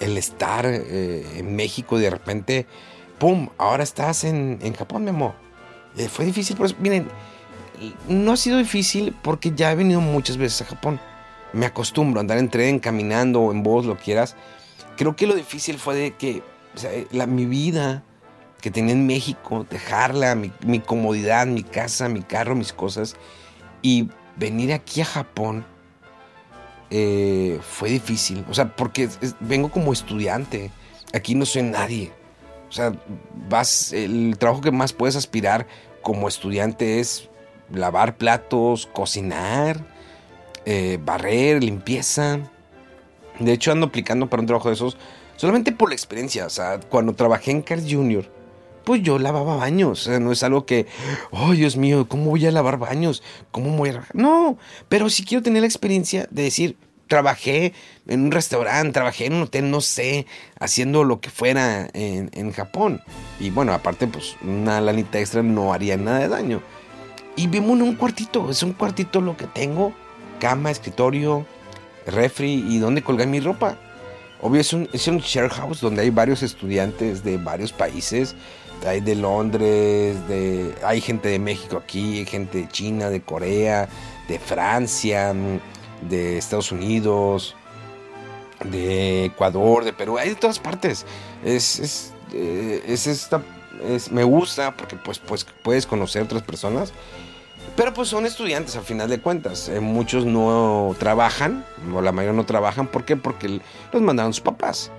el 0.00 0.18
estar 0.18 0.66
eh, 0.66 1.24
en 1.36 1.56
México 1.56 1.98
de 1.98 2.10
repente, 2.10 2.66
¡pum! 3.18 3.48
Ahora 3.58 3.82
estás 3.82 4.24
en, 4.24 4.74
Japón, 4.74 5.04
Memo. 5.04 5.34
Eh, 5.96 6.08
fue 6.08 6.24
difícil, 6.24 6.56
pero 6.56 6.70
miren, 6.80 7.08
no 8.08 8.32
ha 8.32 8.36
sido 8.36 8.58
difícil 8.58 9.14
porque 9.22 9.52
ya 9.54 9.72
he 9.72 9.76
venido 9.76 10.00
muchas 10.00 10.36
veces 10.36 10.62
a 10.62 10.66
Japón. 10.66 11.00
Me 11.52 11.66
acostumbro 11.66 12.18
a 12.18 12.22
andar 12.22 12.38
en 12.38 12.48
tren, 12.48 12.80
caminando 12.80 13.40
o 13.40 13.52
en 13.52 13.62
bus, 13.62 13.86
lo 13.86 13.96
quieras. 13.96 14.36
Creo 14.96 15.14
que 15.14 15.26
lo 15.26 15.34
difícil 15.34 15.78
fue 15.78 16.14
que 16.18 16.42
la, 17.12 17.26
mi 17.26 17.46
vida 17.46 18.02
que 18.60 18.70
tenía 18.70 18.94
en 18.94 19.06
México, 19.06 19.66
dejarla, 19.70 20.34
mi, 20.34 20.50
mi 20.66 20.80
comodidad, 20.80 21.46
mi 21.46 21.62
casa, 21.62 22.08
mi 22.08 22.22
carro, 22.22 22.54
mis 22.54 22.72
cosas, 22.72 23.14
y 23.82 24.08
venir 24.36 24.72
aquí 24.72 25.02
a 25.02 25.04
Japón 25.04 25.66
eh, 26.90 27.58
fue 27.62 27.90
difícil. 27.90 28.44
O 28.48 28.54
sea, 28.54 28.74
porque 28.74 29.08
vengo 29.40 29.70
como 29.70 29.92
estudiante. 29.92 30.70
Aquí 31.12 31.34
no 31.34 31.46
soy 31.46 31.62
nadie. 31.62 32.12
O 32.68 32.72
sea, 32.72 32.92
vas, 33.48 33.92
el 33.92 34.36
trabajo 34.38 34.60
que 34.60 34.72
más 34.72 34.92
puedes 34.92 35.16
aspirar 35.16 35.66
como 36.02 36.28
estudiante 36.28 37.00
es 37.00 37.28
lavar 37.72 38.16
platos, 38.16 38.86
cocinar, 38.86 39.84
eh, 40.64 40.98
barrer, 41.02 41.62
limpieza. 41.62 42.40
De 43.38 43.52
hecho, 43.52 43.72
ando 43.72 43.86
aplicando 43.86 44.28
para 44.28 44.40
un 44.40 44.46
trabajo 44.46 44.68
de 44.68 44.74
esos 44.74 44.96
solamente 45.36 45.72
por 45.72 45.88
la 45.88 45.94
experiencia. 45.94 46.46
O 46.46 46.50
sea, 46.50 46.80
cuando 46.80 47.14
trabajé 47.14 47.50
en 47.50 47.62
Carl 47.62 47.82
Jr., 47.88 48.30
pues 48.84 49.02
yo 49.02 49.18
lavaba 49.18 49.56
baños. 49.56 50.02
O 50.02 50.10
sea, 50.10 50.20
no 50.20 50.32
es 50.32 50.42
algo 50.42 50.66
que, 50.66 50.86
oh 51.30 51.52
Dios 51.52 51.76
mío, 51.76 52.06
¿cómo 52.08 52.30
voy 52.30 52.46
a 52.46 52.52
lavar 52.52 52.78
baños? 52.78 53.22
¿Cómo 53.50 53.70
a.? 53.76 54.06
No, 54.12 54.58
pero 54.88 55.10
si 55.10 55.24
quiero 55.24 55.42
tener 55.42 55.62
la 55.62 55.66
experiencia 55.66 56.28
de 56.30 56.42
decir, 56.42 56.76
trabajé 57.08 57.72
en 58.06 58.22
un 58.22 58.30
restaurante, 58.30 58.92
trabajé 58.92 59.26
en 59.26 59.34
un 59.34 59.42
hotel, 59.42 59.70
no 59.70 59.80
sé, 59.80 60.26
haciendo 60.58 61.04
lo 61.04 61.20
que 61.20 61.30
fuera 61.30 61.88
en, 61.92 62.30
en 62.32 62.52
Japón. 62.52 63.02
Y 63.40 63.50
bueno, 63.50 63.72
aparte, 63.72 64.06
pues 64.06 64.36
una 64.42 64.80
lanita 64.80 65.18
extra 65.18 65.42
no 65.42 65.72
haría 65.72 65.96
nada 65.96 66.20
de 66.20 66.28
daño. 66.28 66.62
Y 67.36 67.48
vivo 67.48 67.72
en 67.72 67.82
un 67.82 67.96
cuartito, 67.96 68.50
es 68.50 68.62
un 68.62 68.72
cuartito 68.72 69.20
lo 69.20 69.36
que 69.36 69.46
tengo: 69.46 69.92
cama, 70.40 70.70
escritorio, 70.70 71.46
refri 72.06 72.64
y 72.68 72.78
donde 72.78 73.02
colgar 73.02 73.26
mi 73.26 73.40
ropa. 73.40 73.78
Obvio, 74.44 74.60
es 74.60 74.72
un, 74.72 74.88
es 74.92 75.08
un 75.08 75.18
share 75.18 75.48
house 75.48 75.80
donde 75.80 76.02
hay 76.02 76.10
varios 76.10 76.42
estudiantes 76.42 77.24
de 77.24 77.38
varios 77.38 77.72
países 77.72 78.36
hay 78.86 79.00
de 79.00 79.14
Londres, 79.14 80.16
de, 80.28 80.74
hay 80.84 81.00
gente 81.00 81.28
de 81.28 81.38
México 81.38 81.78
aquí, 81.82 82.18
hay 82.18 82.26
gente 82.26 82.58
de 82.58 82.68
China, 82.68 83.10
de 83.10 83.22
Corea, 83.22 83.88
de 84.28 84.38
Francia, 84.38 85.34
de 86.02 86.38
Estados 86.38 86.72
Unidos, 86.72 87.56
de 88.64 89.26
Ecuador, 89.26 89.84
de 89.84 89.92
Perú, 89.92 90.18
hay 90.18 90.30
de 90.30 90.34
todas 90.34 90.58
partes. 90.58 91.06
Es, 91.44 91.78
es, 91.78 92.12
eh, 92.32 92.82
es 92.86 93.06
esta, 93.06 93.42
es, 93.86 94.10
me 94.10 94.24
gusta 94.24 94.76
porque 94.76 94.96
pues, 94.96 95.18
pues 95.18 95.46
puedes 95.62 95.86
conocer 95.86 96.22
otras 96.22 96.42
personas. 96.42 96.92
Pero 97.76 97.92
pues 97.92 98.08
son 98.08 98.26
estudiantes 98.26 98.76
al 98.76 98.84
final 98.84 99.08
de 99.08 99.20
cuentas. 99.20 99.68
Eh, 99.68 99.80
muchos 99.80 100.24
no 100.26 100.94
trabajan, 100.98 101.64
o 101.92 102.00
la 102.00 102.12
mayoría 102.12 102.36
no 102.36 102.46
trabajan. 102.46 102.86
¿Por 102.86 103.04
qué? 103.04 103.16
Porque 103.16 103.60
los 103.92 104.02
mandaron 104.02 104.32
sus 104.32 104.42
papás. 104.42 104.90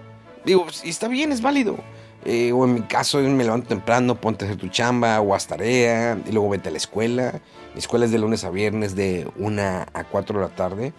Digo, 0.44 0.66
y 0.84 0.90
está 0.90 1.08
bien, 1.08 1.32
es 1.32 1.42
válido. 1.42 1.78
Eh, 2.26 2.52
o 2.52 2.66
en 2.66 2.74
mi 2.74 2.82
caso, 2.82 3.20
me 3.20 3.44
levanto 3.44 3.68
temprano, 3.68 4.20
ponte 4.20 4.46
a 4.46 4.48
hacer 4.48 4.60
tu 4.60 4.68
chamba 4.68 5.22
o 5.22 5.36
haz 5.36 5.48
tarea 5.48 6.18
y 6.26 6.32
luego 6.32 6.50
vete 6.50 6.70
a 6.70 6.72
la 6.72 6.78
escuela. 6.78 7.40
Mi 7.74 7.80
escuela 7.80 8.06
es 8.06 8.12
de 8.12 8.18
lunes 8.18 8.44
a 8.44 8.50
viernes 8.50 8.96
de 8.96 9.28
1 9.38 9.62
a 9.62 10.04
4 10.04 10.40
de 10.40 10.46
la 10.46 10.56
tarde. 10.56 10.94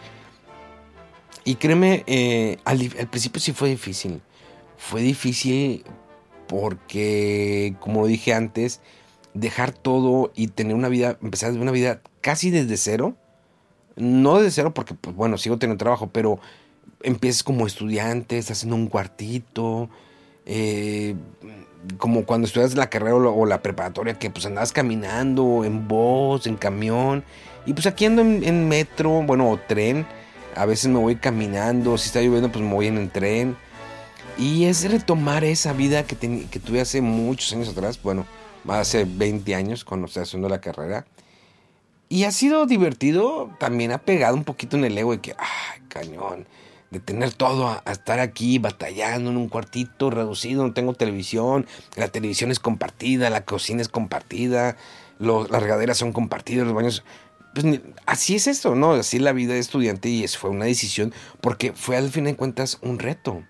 Y 1.46 1.54
créeme, 1.56 2.02
eh, 2.06 2.58
al, 2.64 2.78
principio 3.08 3.40
sí 3.40 3.52
fue 3.52 3.68
difícil. 3.68 4.20
Fue 4.76 5.00
difícil 5.00 5.84
porque, 6.48 7.74
como 7.80 8.06
dije 8.06 8.34
antes, 8.34 8.80
dejar 9.36 9.72
todo 9.72 10.32
y 10.34 10.48
tener 10.48 10.74
una 10.74 10.88
vida, 10.88 11.18
empezar 11.22 11.52
una 11.52 11.72
vida 11.72 12.00
casi 12.20 12.50
desde 12.50 12.76
cero. 12.76 13.14
No 13.96 14.36
desde 14.36 14.50
cero 14.50 14.74
porque, 14.74 14.94
pues 14.94 15.14
bueno, 15.16 15.38
sigo 15.38 15.58
teniendo 15.58 15.82
trabajo, 15.82 16.08
pero 16.12 16.38
empiezas 17.02 17.42
como 17.42 17.66
estudiante, 17.66 18.38
estás 18.38 18.64
en 18.64 18.72
un 18.72 18.88
cuartito, 18.88 19.88
eh, 20.44 21.14
como 21.98 22.24
cuando 22.24 22.46
estudias 22.46 22.74
la 22.74 22.90
carrera 22.90 23.14
o 23.16 23.46
la, 23.46 23.62
preparatoria, 23.62 24.18
que 24.18 24.30
pues 24.30 24.44
andabas 24.46 24.72
caminando 24.72 25.64
en 25.64 25.86
bus, 25.88 26.46
en 26.46 26.56
camión, 26.56 27.24
y 27.64 27.72
pues 27.72 27.86
aquí 27.86 28.06
ando 28.06 28.22
en, 28.22 28.68
metro, 28.68 29.22
bueno, 29.22 29.50
o 29.50 29.58
tren, 29.58 30.06
a 30.54 30.66
veces 30.66 30.90
me 30.90 30.98
voy 30.98 31.16
caminando, 31.16 31.96
si 31.96 32.08
está 32.08 32.20
lloviendo 32.20 32.50
pues 32.50 32.64
me 32.64 32.72
voy 32.72 32.86
en 32.88 32.98
el 32.98 33.10
tren, 33.10 33.56
y 34.38 34.64
es 34.64 34.90
retomar 34.90 35.44
esa 35.44 35.72
vida 35.72 36.04
que, 36.04 36.16
que 36.16 36.60
tuve 36.60 36.80
hace 36.80 37.00
muchos 37.00 37.52
años 37.52 37.68
atrás, 37.68 38.00
bueno, 38.02 38.26
hace 38.68 39.04
20 39.04 39.54
años 39.54 39.84
cuando 39.84 40.06
estaba 40.06 40.24
haciendo 40.24 40.48
la 40.48 40.60
carrera, 40.60 41.06
y 42.08 42.24
ha 42.24 42.30
sido 42.30 42.66
divertido, 42.66 43.50
también 43.58 43.90
ha 43.90 43.98
pegado 43.98 44.36
un 44.36 44.44
poquito 44.44 44.76
en 44.76 44.84
el 44.84 44.96
ego 44.96 45.12
de 45.12 45.20
que, 45.20 45.34
ay, 45.38 45.80
cañón, 45.88 46.46
de 46.90 47.00
tener 47.00 47.32
todo 47.32 47.68
a, 47.68 47.82
estar 47.90 48.20
aquí 48.20 48.58
batallando 48.58 49.30
en 49.30 49.36
un 49.36 49.48
cuartito 49.48 50.10
reducido, 50.10 50.64
no 50.64 50.72
tengo 50.72 50.94
televisión, 50.94 51.66
la 51.96 52.08
televisión 52.08 52.52
es 52.52 52.60
compartida, 52.60 53.28
la 53.28 53.44
cocina 53.44 53.82
es 53.82 53.88
compartida, 53.88 54.76
las 55.18 55.62
regaderas 55.62 55.98
son 55.98 56.12
compartidas, 56.12 56.66
los 56.66 56.74
baños... 56.74 57.04
Pues 57.54 57.80
así 58.04 58.34
es 58.34 58.46
esto, 58.46 58.74
¿no? 58.74 58.92
Así 58.92 59.18
la 59.18 59.32
vida 59.32 59.54
de 59.54 59.60
estudiante 59.60 60.10
y 60.10 60.24
eso 60.24 60.38
fue 60.38 60.50
una 60.50 60.66
decisión 60.66 61.14
porque 61.40 61.72
fue 61.72 61.96
al 61.96 62.10
fin 62.10 62.24
de 62.24 62.36
cuentas 62.36 62.78
un 62.82 62.98
reto. 62.98 63.44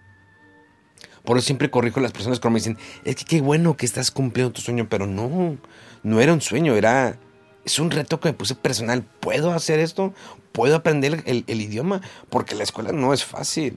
Por 1.26 1.36
eso 1.36 1.46
siempre 1.46 1.70
corrijo 1.70 2.00
a 2.00 2.02
las 2.04 2.12
personas 2.12 2.40
cuando 2.40 2.54
me 2.54 2.60
dicen, 2.60 2.78
es 3.04 3.16
que 3.16 3.24
qué 3.24 3.40
bueno 3.42 3.76
que 3.76 3.84
estás 3.84 4.10
cumpliendo 4.10 4.52
tu 4.52 4.62
sueño, 4.62 4.86
pero 4.88 5.06
no, 5.06 5.58
no 6.02 6.20
era 6.20 6.32
un 6.32 6.40
sueño, 6.40 6.76
era 6.76 7.18
es 7.66 7.80
un 7.80 7.90
reto 7.90 8.20
que 8.20 8.28
me 8.28 8.32
puse 8.32 8.54
personal. 8.54 9.02
¿Puedo 9.02 9.52
hacer 9.52 9.80
esto? 9.80 10.14
¿Puedo 10.52 10.76
aprender 10.76 11.24
el, 11.26 11.60
idioma? 11.60 12.00
Porque 12.30 12.54
la 12.54 12.62
escuela 12.62 12.92
no 12.92 13.12
es 13.12 13.24
fácil. 13.24 13.76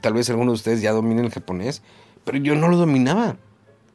Tal 0.00 0.14
vez 0.14 0.30
algunos 0.30 0.52
de 0.52 0.56
ustedes 0.56 0.82
ya 0.82 0.92
dominen 0.92 1.24
el 1.24 1.32
japonés, 1.32 1.82
pero 2.24 2.38
yo 2.38 2.54
no 2.54 2.68
lo 2.68 2.76
dominaba. 2.76 3.36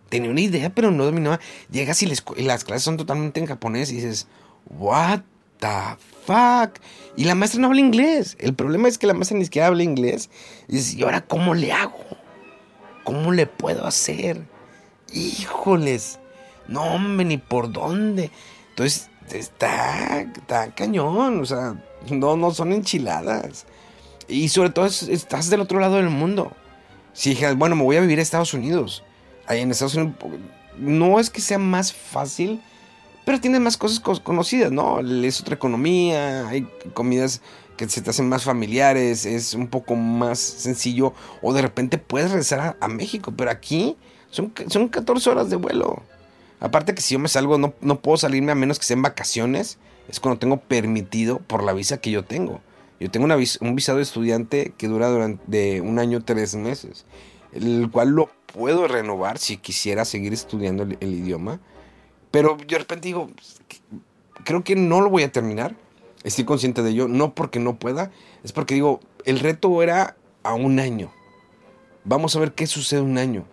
Tenía 0.09 0.29
una 0.29 0.41
idea, 0.41 0.69
pero 0.69 0.91
no 0.91 1.05
dominaba. 1.05 1.39
Llegas 1.71 2.03
y, 2.03 2.13
las 2.43 2.63
clases 2.65 2.83
son 2.83 2.97
totalmente 2.97 3.39
en 3.39 3.45
japonés 3.45 3.91
y 3.91 3.95
dices, 3.95 4.27
¿What 4.77 5.21
the 5.59 5.95
fuck? 6.25 6.77
Y 7.15 7.23
la 7.23 7.33
maestra 7.33 7.61
no 7.61 7.67
habla 7.67 7.79
inglés. 7.79 8.35
El 8.39 8.55
problema 8.55 8.89
es 8.89 8.97
que 8.97 9.07
la 9.07 9.13
maestra 9.13 9.37
ni 9.37 9.45
siquiera 9.45 9.67
habla 9.67 9.83
inglés. 9.83 10.29
Y 10.67 10.75
dices, 10.75 10.95
¿y 10.95 11.03
ahora 11.03 11.21
cómo 11.21 11.55
le 11.55 11.71
hago? 11.71 12.26
¿Cómo 13.07 13.31
le 13.31 13.47
puedo 13.47 13.87
hacer? 13.87 14.41
Híjoles. 15.13 16.19
No, 16.67 16.83
hombre, 16.83 17.25
ni 17.25 17.37
por 17.37 17.71
dónde. 17.71 18.31
Entonces, 18.71 19.09
está, 19.31 20.19
está 20.19 20.75
cañón, 20.75 21.39
o 21.39 21.45
sea, 21.45 21.81
no, 22.09 22.35
no 22.35 22.53
son 22.53 22.73
enchiladas. 22.73 23.65
Y 24.27 24.49
sobre 24.49 24.71
todo 24.71 24.87
estás 24.87 25.49
del 25.49 25.61
otro 25.61 25.79
lado 25.79 25.95
del 25.95 26.09
mundo. 26.09 26.51
Si 27.13 27.29
dije, 27.29 27.53
bueno, 27.53 27.77
me 27.77 27.83
voy 27.83 27.95
a 27.95 28.01
vivir 28.01 28.19
a 28.19 28.21
Estados 28.21 28.53
Unidos. 28.53 29.05
Ahí 29.45 29.61
en 29.61 29.71
Estados 29.71 29.95
Unidos 29.95 30.17
no 30.77 31.21
es 31.21 31.29
que 31.29 31.39
sea 31.39 31.59
más 31.59 31.93
fácil, 31.93 32.61
pero 33.27 33.41
tiene 33.41 33.59
más 33.59 33.75
cosas 33.75 33.99
conocidas, 33.99 34.71
¿no? 34.71 35.01
Es 35.01 35.41
otra 35.41 35.55
economía, 35.55 36.47
hay 36.47 36.65
comidas 36.93 37.41
que 37.75 37.89
se 37.89 38.01
te 38.01 38.09
hacen 38.09 38.29
más 38.29 38.45
familiares, 38.45 39.25
es 39.25 39.53
un 39.53 39.67
poco 39.67 39.97
más 39.97 40.39
sencillo. 40.39 41.13
O 41.41 41.51
de 41.51 41.61
repente 41.61 41.97
puedes 41.97 42.31
regresar 42.31 42.77
a, 42.79 42.87
México, 42.87 43.33
pero 43.35 43.51
aquí 43.51 43.97
son, 44.29 44.53
son 44.69 44.87
14 44.87 45.29
horas 45.29 45.49
de 45.49 45.57
vuelo. 45.57 46.03
Aparte 46.61 46.95
que 46.95 47.01
si 47.01 47.15
yo 47.15 47.19
me 47.19 47.27
salgo, 47.27 47.57
no, 47.57 47.73
no 47.81 47.99
puedo 47.99 48.15
salirme 48.15 48.53
a 48.53 48.55
menos 48.55 48.79
que 48.79 48.85
sea 48.85 48.95
en 48.95 49.01
vacaciones. 49.01 49.77
Es 50.07 50.21
cuando 50.21 50.39
tengo 50.39 50.61
permitido 50.61 51.39
por 51.39 51.63
la 51.63 51.73
visa 51.73 51.97
que 51.97 52.11
yo 52.11 52.23
tengo. 52.23 52.61
Yo 53.01 53.11
tengo 53.11 53.25
una 53.25 53.35
un 53.35 53.75
visado 53.75 53.97
de 53.97 54.03
estudiante 54.03 54.71
que 54.77 54.87
dura 54.87 55.09
durante 55.09 55.81
un 55.81 55.99
año, 55.99 56.23
tres 56.23 56.55
meses. 56.55 57.03
El 57.51 57.89
cual 57.91 58.11
lo 58.11 58.29
puedo 58.53 58.87
renovar 58.87 59.37
si 59.37 59.57
quisiera 59.57 60.05
seguir 60.05 60.31
estudiando 60.31 60.83
el, 60.83 61.13
idioma. 61.13 61.59
Pero 62.31 62.57
yo 62.57 62.65
de 62.65 62.79
repente 62.79 63.07
digo, 63.07 63.29
creo 64.43 64.63
que 64.63 64.75
no 64.75 65.01
lo 65.01 65.09
voy 65.09 65.23
a 65.23 65.31
terminar. 65.31 65.75
Estoy 66.23 66.45
consciente 66.45 66.83
de 66.83 66.91
ello. 66.91 67.07
No 67.07 67.33
porque 67.33 67.59
no 67.59 67.77
pueda. 67.77 68.11
Es 68.43 68.51
porque 68.51 68.75
digo, 68.75 68.99
el 69.25 69.39
reto 69.39 69.81
era 69.81 70.15
a 70.43 70.53
un 70.53 70.79
año. 70.79 71.11
Vamos 72.03 72.35
a 72.35 72.39
ver 72.39 72.53
qué 72.53 72.67
sucede 72.67 73.01
un 73.01 73.17
año 73.17 73.45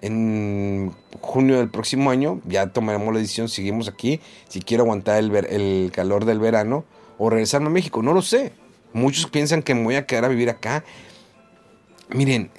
en 0.00 0.92
junio 1.20 1.58
del 1.58 1.68
próximo 1.68 2.10
año 2.10 2.40
ya 2.46 2.68
tomaremos 2.68 3.12
la 3.12 3.20
decisión, 3.20 3.48
seguimos 3.48 3.88
aquí, 3.88 4.20
si 4.48 4.60
quiero 4.60 4.84
aguantar 4.84 5.18
el, 5.18 5.34
el 5.34 5.92
calor 5.92 6.24
del 6.24 6.38
verano 6.38 6.84
o 7.18 7.28
regresarme 7.28 7.66
a 7.66 7.70
México, 7.70 8.02
no 8.02 8.12
lo 8.12 8.22
sé. 8.22 8.52
Muchos 8.92 9.26
piensan 9.26 9.62
que 9.62 9.74
me 9.74 9.84
voy 9.84 9.96
a 9.96 10.06
quedar 10.06 10.24
a 10.24 10.28
vivir 10.28 10.48
acá. 10.48 10.84
Miren, 12.08 12.50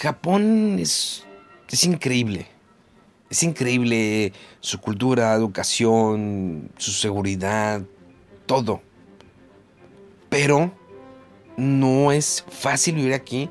Japón 0.00 0.78
es, 0.78 1.24
es 1.70 1.84
increíble. 1.84 2.46
Es 3.30 3.44
increíble 3.44 4.32
su 4.58 4.80
cultura, 4.80 5.32
educación, 5.34 6.72
su 6.76 6.90
seguridad, 6.90 7.80
todo. 8.44 8.82
Pero 10.28 10.72
no 11.56 12.10
es 12.10 12.44
fácil 12.48 12.96
vivir 12.96 13.14
aquí 13.14 13.48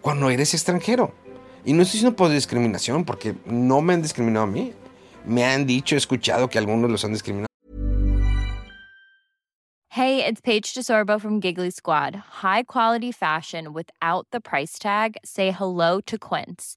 cuando 0.00 0.28
eres 0.28 0.54
extranjero. 0.54 1.14
Y 1.64 1.72
no 1.72 1.82
estoy 1.82 1.98
diciendo 1.98 2.16
por 2.16 2.30
discriminación, 2.30 3.04
porque 3.04 3.36
no 3.46 3.80
me 3.80 3.94
han 3.94 4.02
discriminado 4.02 4.44
a 4.44 4.48
mí. 4.48 4.72
Me 5.24 5.44
han 5.44 5.66
dicho, 5.66 5.94
he 5.94 5.98
escuchado 5.98 6.50
que 6.50 6.58
algunos 6.58 6.90
los 6.90 7.04
han 7.04 7.12
discriminado. 7.12 7.46
Hey, 9.90 10.24
it's 10.26 10.40
Paige 10.40 10.74
DeSorbo 10.74 11.20
from 11.20 11.40
Giggly 11.40 11.70
Squad. 11.70 12.16
High 12.42 12.64
quality 12.64 13.12
fashion 13.12 13.72
without 13.72 14.26
the 14.32 14.40
price 14.40 14.78
tag. 14.80 15.16
Say 15.22 15.52
hello 15.52 16.00
to 16.00 16.18
Quince. 16.18 16.76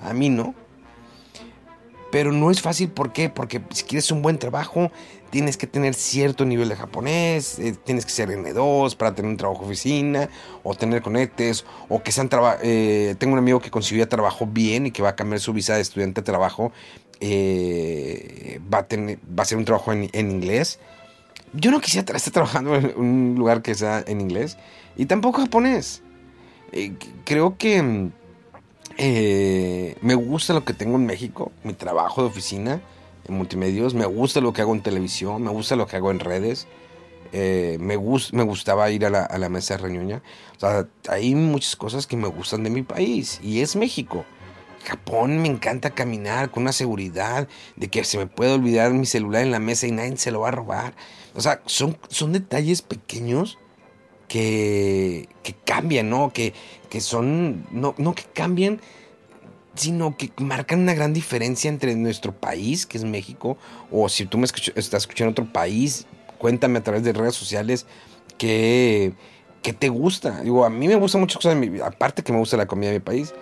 a 0.00 0.12
mí 0.12 0.28
no 0.28 0.54
Pero 2.12 2.30
no 2.30 2.52
es 2.52 2.62
fácil, 2.62 2.90
¿por 2.90 3.12
qué? 3.12 3.28
Porque 3.28 3.60
si 3.70 3.82
quieres 3.82 4.12
un 4.12 4.22
buen 4.22 4.38
trabajo, 4.38 4.92
tienes 5.30 5.56
que 5.56 5.66
tener 5.66 5.94
cierto 5.94 6.44
nivel 6.44 6.68
de 6.68 6.76
japonés, 6.76 7.58
eh, 7.58 7.74
tienes 7.84 8.04
que 8.04 8.12
ser 8.12 8.28
N2 8.28 8.94
para 8.96 9.14
tener 9.14 9.28
un 9.28 9.36
trabajo 9.36 9.64
oficina, 9.64 10.28
o 10.62 10.74
tener 10.74 11.02
conectes, 11.02 11.64
o 11.88 12.02
que 12.02 12.12
sean. 12.12 12.28
Eh, 12.62 13.16
tengo 13.18 13.32
un 13.32 13.40
amigo 13.40 13.58
que 13.58 13.70
consiguió 13.70 14.06
trabajo 14.08 14.46
bien 14.46 14.86
y 14.86 14.90
que 14.92 15.02
va 15.02 15.10
a 15.10 15.16
cambiar 15.16 15.40
su 15.40 15.52
visa 15.52 15.74
de 15.74 15.80
estudiante 15.80 16.20
a 16.20 16.24
trabajo, 16.24 16.70
eh, 17.20 18.60
va, 18.72 18.78
a 18.78 18.86
tener, 18.86 19.18
va 19.36 19.42
a 19.42 19.46
ser 19.46 19.58
un 19.58 19.64
trabajo 19.64 19.92
en, 19.92 20.10
inglés. 20.14 20.78
Yo 21.54 21.72
no 21.72 21.80
quisiera 21.80 22.14
estar 22.14 22.32
trabajando 22.32 22.76
en 22.76 22.92
un 22.96 23.34
lugar 23.36 23.62
que 23.62 23.74
sea 23.74 24.04
en 24.06 24.20
inglés, 24.20 24.58
y 24.96 25.06
tampoco 25.06 25.40
japonés. 25.40 26.02
creo 27.24 27.56
que 27.58 27.82
mm, 27.82 28.12
eh, 28.98 29.96
me 30.02 30.14
gusta 30.14 30.54
lo 30.54 30.64
que 30.64 30.74
tengo 30.74 30.96
en 30.96 31.06
México, 31.06 31.52
mi 31.64 31.74
trabajo 31.74 32.22
de 32.22 32.28
oficina 32.28 32.80
en 33.26 33.34
multimedios, 33.34 33.94
me 33.94 34.06
gusta 34.06 34.40
lo 34.40 34.52
que 34.52 34.62
hago 34.62 34.74
en 34.74 34.82
televisión, 34.82 35.42
me 35.42 35.50
gusta 35.50 35.76
lo 35.76 35.86
que 35.86 35.96
hago 35.96 36.10
en 36.10 36.20
redes. 36.20 36.66
Eh, 37.34 37.78
me, 37.80 37.96
me 37.96 38.42
gustaba 38.42 38.90
ir 38.90 39.06
a 39.06 39.10
la, 39.10 39.48
mesa 39.48 39.76
de 39.76 39.82
reñoña. 39.82 40.22
O 40.56 40.60
sea, 40.60 40.86
hay 41.08 41.34
muchas 41.34 41.76
cosas 41.76 42.06
que 42.06 42.16
me 42.16 42.28
gustan 42.28 42.62
de 42.62 42.70
mi 42.70 42.82
país 42.82 43.40
y 43.42 43.60
es 43.60 43.76
México. 43.76 44.24
Japón 44.84 45.40
me 45.40 45.48
encanta 45.48 45.90
caminar 45.90 46.50
con 46.50 46.64
una 46.64 46.72
seguridad 46.72 47.48
de 47.76 47.88
que 47.88 48.04
se 48.04 48.18
me 48.18 48.26
puede 48.26 48.52
olvidar 48.52 48.92
mi 48.92 49.06
celular 49.06 49.42
en 49.42 49.52
la 49.52 49.60
mesa 49.60 49.86
y 49.86 49.92
nadie 49.92 50.16
se 50.16 50.32
lo 50.32 50.40
va 50.40 50.48
a 50.48 50.52
robar. 50.52 50.94
O 51.34 51.40
sea, 51.40 51.62
son 51.66 52.32
detalles 52.32 52.82
pequeños 52.82 53.58
que, 54.32 55.28
que 55.42 55.52
cambian, 55.52 56.08
¿no? 56.08 56.32
Que, 56.32 56.54
que 56.88 57.02
son, 57.02 57.66
no, 57.70 57.94
no 57.98 58.14
que 58.14 58.22
cambian, 58.22 58.80
sino 59.74 60.16
que 60.16 60.32
marcan 60.38 60.80
una 60.80 60.94
gran 60.94 61.12
diferencia 61.12 61.68
entre 61.68 61.94
nuestro 61.96 62.32
país, 62.32 62.86
que 62.86 62.96
es 62.96 63.04
México, 63.04 63.58
o 63.90 64.08
si 64.08 64.24
tú 64.24 64.38
me 64.38 64.46
estás 64.46 65.02
escuchando 65.02 65.32
otro 65.32 65.52
país, 65.52 66.06
cuéntame 66.38 66.78
a 66.78 66.82
través 66.82 67.04
de 67.04 67.12
redes 67.12 67.34
sociales 67.34 67.84
que, 68.38 69.12
que 69.60 69.74
te 69.74 69.90
gusta. 69.90 70.40
Digo, 70.40 70.64
a 70.64 70.70
mí 70.70 70.88
me 70.88 70.96
gusta 70.96 71.18
muchas 71.18 71.36
cosas, 71.36 71.54
aparte 71.84 72.22
que 72.22 72.32
me 72.32 72.38
gusta 72.38 72.56
la 72.56 72.64
comida 72.64 72.88
de 72.88 73.00
mi 73.00 73.04
país. 73.04 73.34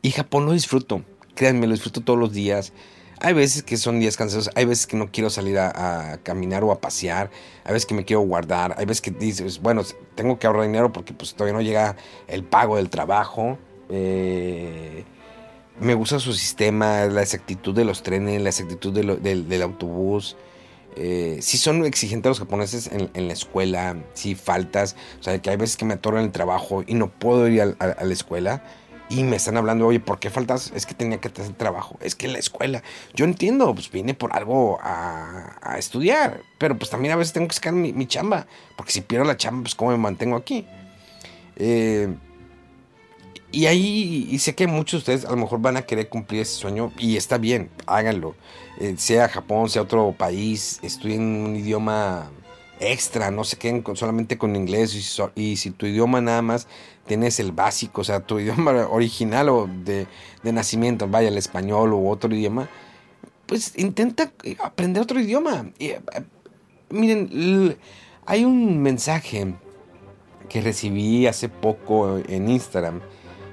Y 0.00 0.12
Japón 0.12 0.46
lo 0.46 0.52
disfruto, 0.52 1.02
créanme, 1.34 1.66
lo 1.66 1.74
disfruto 1.74 2.00
todos 2.00 2.18
los 2.18 2.32
días. 2.32 2.72
Hay 3.20 3.34
veces 3.34 3.64
que 3.64 3.76
son 3.76 3.98
días 3.98 4.16
cansados, 4.16 4.48
hay 4.54 4.64
veces 4.64 4.86
que 4.86 4.96
no 4.96 5.10
quiero 5.10 5.28
salir 5.28 5.58
a, 5.58 6.20
caminar 6.22 6.62
o 6.62 6.70
a 6.70 6.80
pasear, 6.80 7.30
hay 7.64 7.72
veces 7.72 7.86
que 7.86 7.94
me 7.94 8.04
quiero 8.04 8.20
guardar, 8.20 8.74
hay 8.78 8.86
veces 8.86 9.00
que 9.00 9.10
dices, 9.10 9.60
bueno, 9.60 9.82
tengo 10.14 10.38
que 10.38 10.46
ahorrar 10.46 10.64
dinero 10.64 10.92
porque 10.92 11.12
pues 11.12 11.34
todavía 11.34 11.54
no 11.54 11.62
llega 11.62 11.96
el 12.28 12.44
pago 12.44 12.76
del 12.76 12.90
trabajo. 12.90 13.58
Eh, 13.88 15.04
me 15.80 15.94
gusta 15.94 16.20
su 16.20 16.32
sistema, 16.32 17.06
la 17.06 17.22
exactitud 17.22 17.74
de 17.74 17.84
los 17.84 18.02
trenes, 18.02 18.40
la 18.40 18.50
exactitud 18.50 18.92
del 18.92 19.62
autobús. 19.62 20.36
Eh, 20.96 21.38
si 21.40 21.58
son 21.58 21.84
exigentes 21.84 22.30
los 22.30 22.38
japoneses 22.38 22.88
en, 22.92 23.26
la 23.28 23.32
escuela, 23.32 23.96
si 24.14 24.34
faltas, 24.34 24.96
o 25.20 25.22
sea, 25.22 25.40
que 25.40 25.50
hay 25.50 25.56
veces 25.56 25.76
que 25.76 25.84
me 25.84 25.94
atoran 25.94 26.24
el 26.24 26.32
trabajo 26.32 26.82
y 26.86 26.94
no 26.94 27.08
puedo 27.08 27.46
ir 27.48 27.62
a 27.62 28.04
la 28.04 28.12
escuela 28.12 28.62
y 29.10 29.24
me 29.24 29.36
están 29.36 29.56
hablando, 29.56 29.86
oye, 29.86 30.00
¿por 30.00 30.18
qué 30.18 30.30
faltas? 30.30 30.72
Es 30.74 30.84
que 30.84 30.94
tenía 30.94 31.18
que 31.18 31.28
hacer 31.28 31.54
trabajo, 31.54 31.98
es 32.00 32.14
que 32.14 32.28
la 32.28 32.38
escuela. 32.38 32.82
Yo 33.14 33.24
entiendo, 33.24 33.74
pues 33.74 33.90
vine 33.90 34.14
por 34.14 34.34
algo 34.36 34.78
a, 34.82 35.76
estudiar, 35.78 36.42
pero 36.58 36.76
pues 36.76 36.90
también 36.90 37.12
a 37.12 37.16
veces 37.16 37.32
tengo 37.32 37.48
que 37.48 37.54
sacar 37.54 37.72
mi, 37.72 38.06
chamba, 38.06 38.46
porque 38.76 38.92
si 38.92 39.00
pierdo 39.00 39.24
la 39.24 39.36
chamba, 39.36 39.62
pues 39.62 39.74
cómo 39.74 39.92
me 39.92 39.98
mantengo 39.98 40.36
aquí. 40.36 40.66
Eh, 41.56 42.14
y 43.50 43.66
ahí, 43.66 44.28
y 44.30 44.38
sé 44.40 44.54
que 44.54 44.66
muchos 44.66 45.04
de 45.04 45.14
ustedes 45.14 45.24
a 45.24 45.30
lo 45.30 45.38
mejor 45.38 45.60
van 45.60 45.78
a 45.78 45.82
querer 45.82 46.08
cumplir 46.08 46.42
ese 46.42 46.56
sueño, 46.56 46.92
y 46.98 47.16
está 47.16 47.38
bien, 47.38 47.70
háganlo. 47.86 48.34
Eh, 48.78 48.94
sea 48.98 49.28
Japón, 49.28 49.70
sea 49.70 49.82
otro 49.82 50.14
país, 50.16 50.80
estudien 50.82 51.22
un 51.22 51.56
idioma 51.56 52.30
extra, 52.80 53.30
no 53.30 53.44
se 53.44 53.56
queden 53.56 53.84
solamente 53.94 54.38
con 54.38 54.56
inglés 54.56 54.94
y, 55.34 55.56
si 55.56 55.70
tu 55.70 55.86
idioma 55.86 56.20
nada 56.20 56.42
más 56.42 56.68
tienes 57.06 57.40
el 57.40 57.52
básico, 57.52 58.02
o 58.02 58.04
sea, 58.04 58.20
tu 58.20 58.38
idioma 58.40 58.86
original 58.88 59.48
o 59.48 59.68
de, 59.68 60.06
nacimiento, 60.42 61.08
vaya, 61.08 61.28
el 61.28 61.38
español 61.38 61.92
u 61.92 62.08
otro 62.08 62.34
idioma, 62.34 62.68
pues 63.46 63.72
intenta 63.76 64.32
aprender 64.62 65.02
otro 65.02 65.20
idioma. 65.20 65.70
Eh, 65.78 66.00
miren, 66.90 67.76
hay 68.26 68.44
un 68.44 68.82
mensaje 68.82 69.54
que 70.48 70.60
recibí 70.60 71.26
hace 71.26 71.48
poco 71.48 72.18
en 72.18 72.48
Instagram 72.48 73.00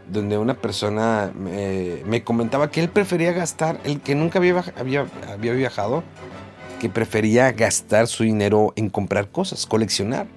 donde 0.09 0.37
una 0.37 0.53
persona 0.53 1.33
me 1.35 2.23
comentaba 2.23 2.69
que 2.69 2.81
él 2.81 2.89
prefería 2.89 3.31
gastar, 3.31 3.79
el 3.83 4.01
que 4.01 4.15
nunca 4.15 4.39
había, 4.39 4.63
había, 4.77 5.07
había 5.27 5.53
viajado, 5.53 6.03
que 6.85 6.89
prefería 6.91 7.51
gastar 7.51 8.05
su 8.05 8.23
dinero 8.23 8.71
en 8.75 8.91
comprar 8.91 9.31
cosas, 9.31 9.65
coleccionar. 9.65 10.27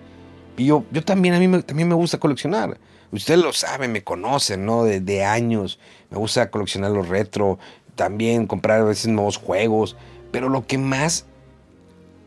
Y 0.56 0.64
yo, 0.64 0.82
yo 0.90 1.04
también, 1.04 1.34
a 1.34 1.38
mí 1.38 1.62
también 1.62 1.88
me 1.88 1.94
gusta 1.94 2.16
coleccionar. 2.16 2.80
Ustedes 3.12 3.38
lo 3.38 3.52
saben, 3.52 3.92
me 3.92 4.02
conocen, 4.02 4.64
¿no? 4.64 4.84
De, 4.84 5.24
años. 5.26 5.78
Me 6.08 6.16
gusta 6.16 6.50
coleccionar 6.50 6.92
los 6.92 7.06
retro, 7.06 7.58
también 7.96 8.46
comprar 8.46 8.80
a 8.80 8.84
veces 8.84 9.08
nuevos 9.08 9.36
juegos. 9.36 9.94
Pero 10.32 10.48
lo 10.48 10.66
que 10.66 10.78
más 10.78 11.26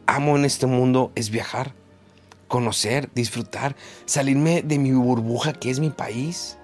amo 0.06 0.36
en 0.38 0.46
este 0.46 0.67
mundo 0.67 1.12
es 1.15 1.32
viajar, 1.32 1.74
conocer, 2.48 3.10
disfrutar, 3.15 3.76
salirme 4.06 4.62
de 4.62 4.78
mi 4.78 4.91
burbuja 4.91 5.54
que 5.54 5.72
es 5.72 5.80
mi 5.80 5.89
país. 5.89 6.60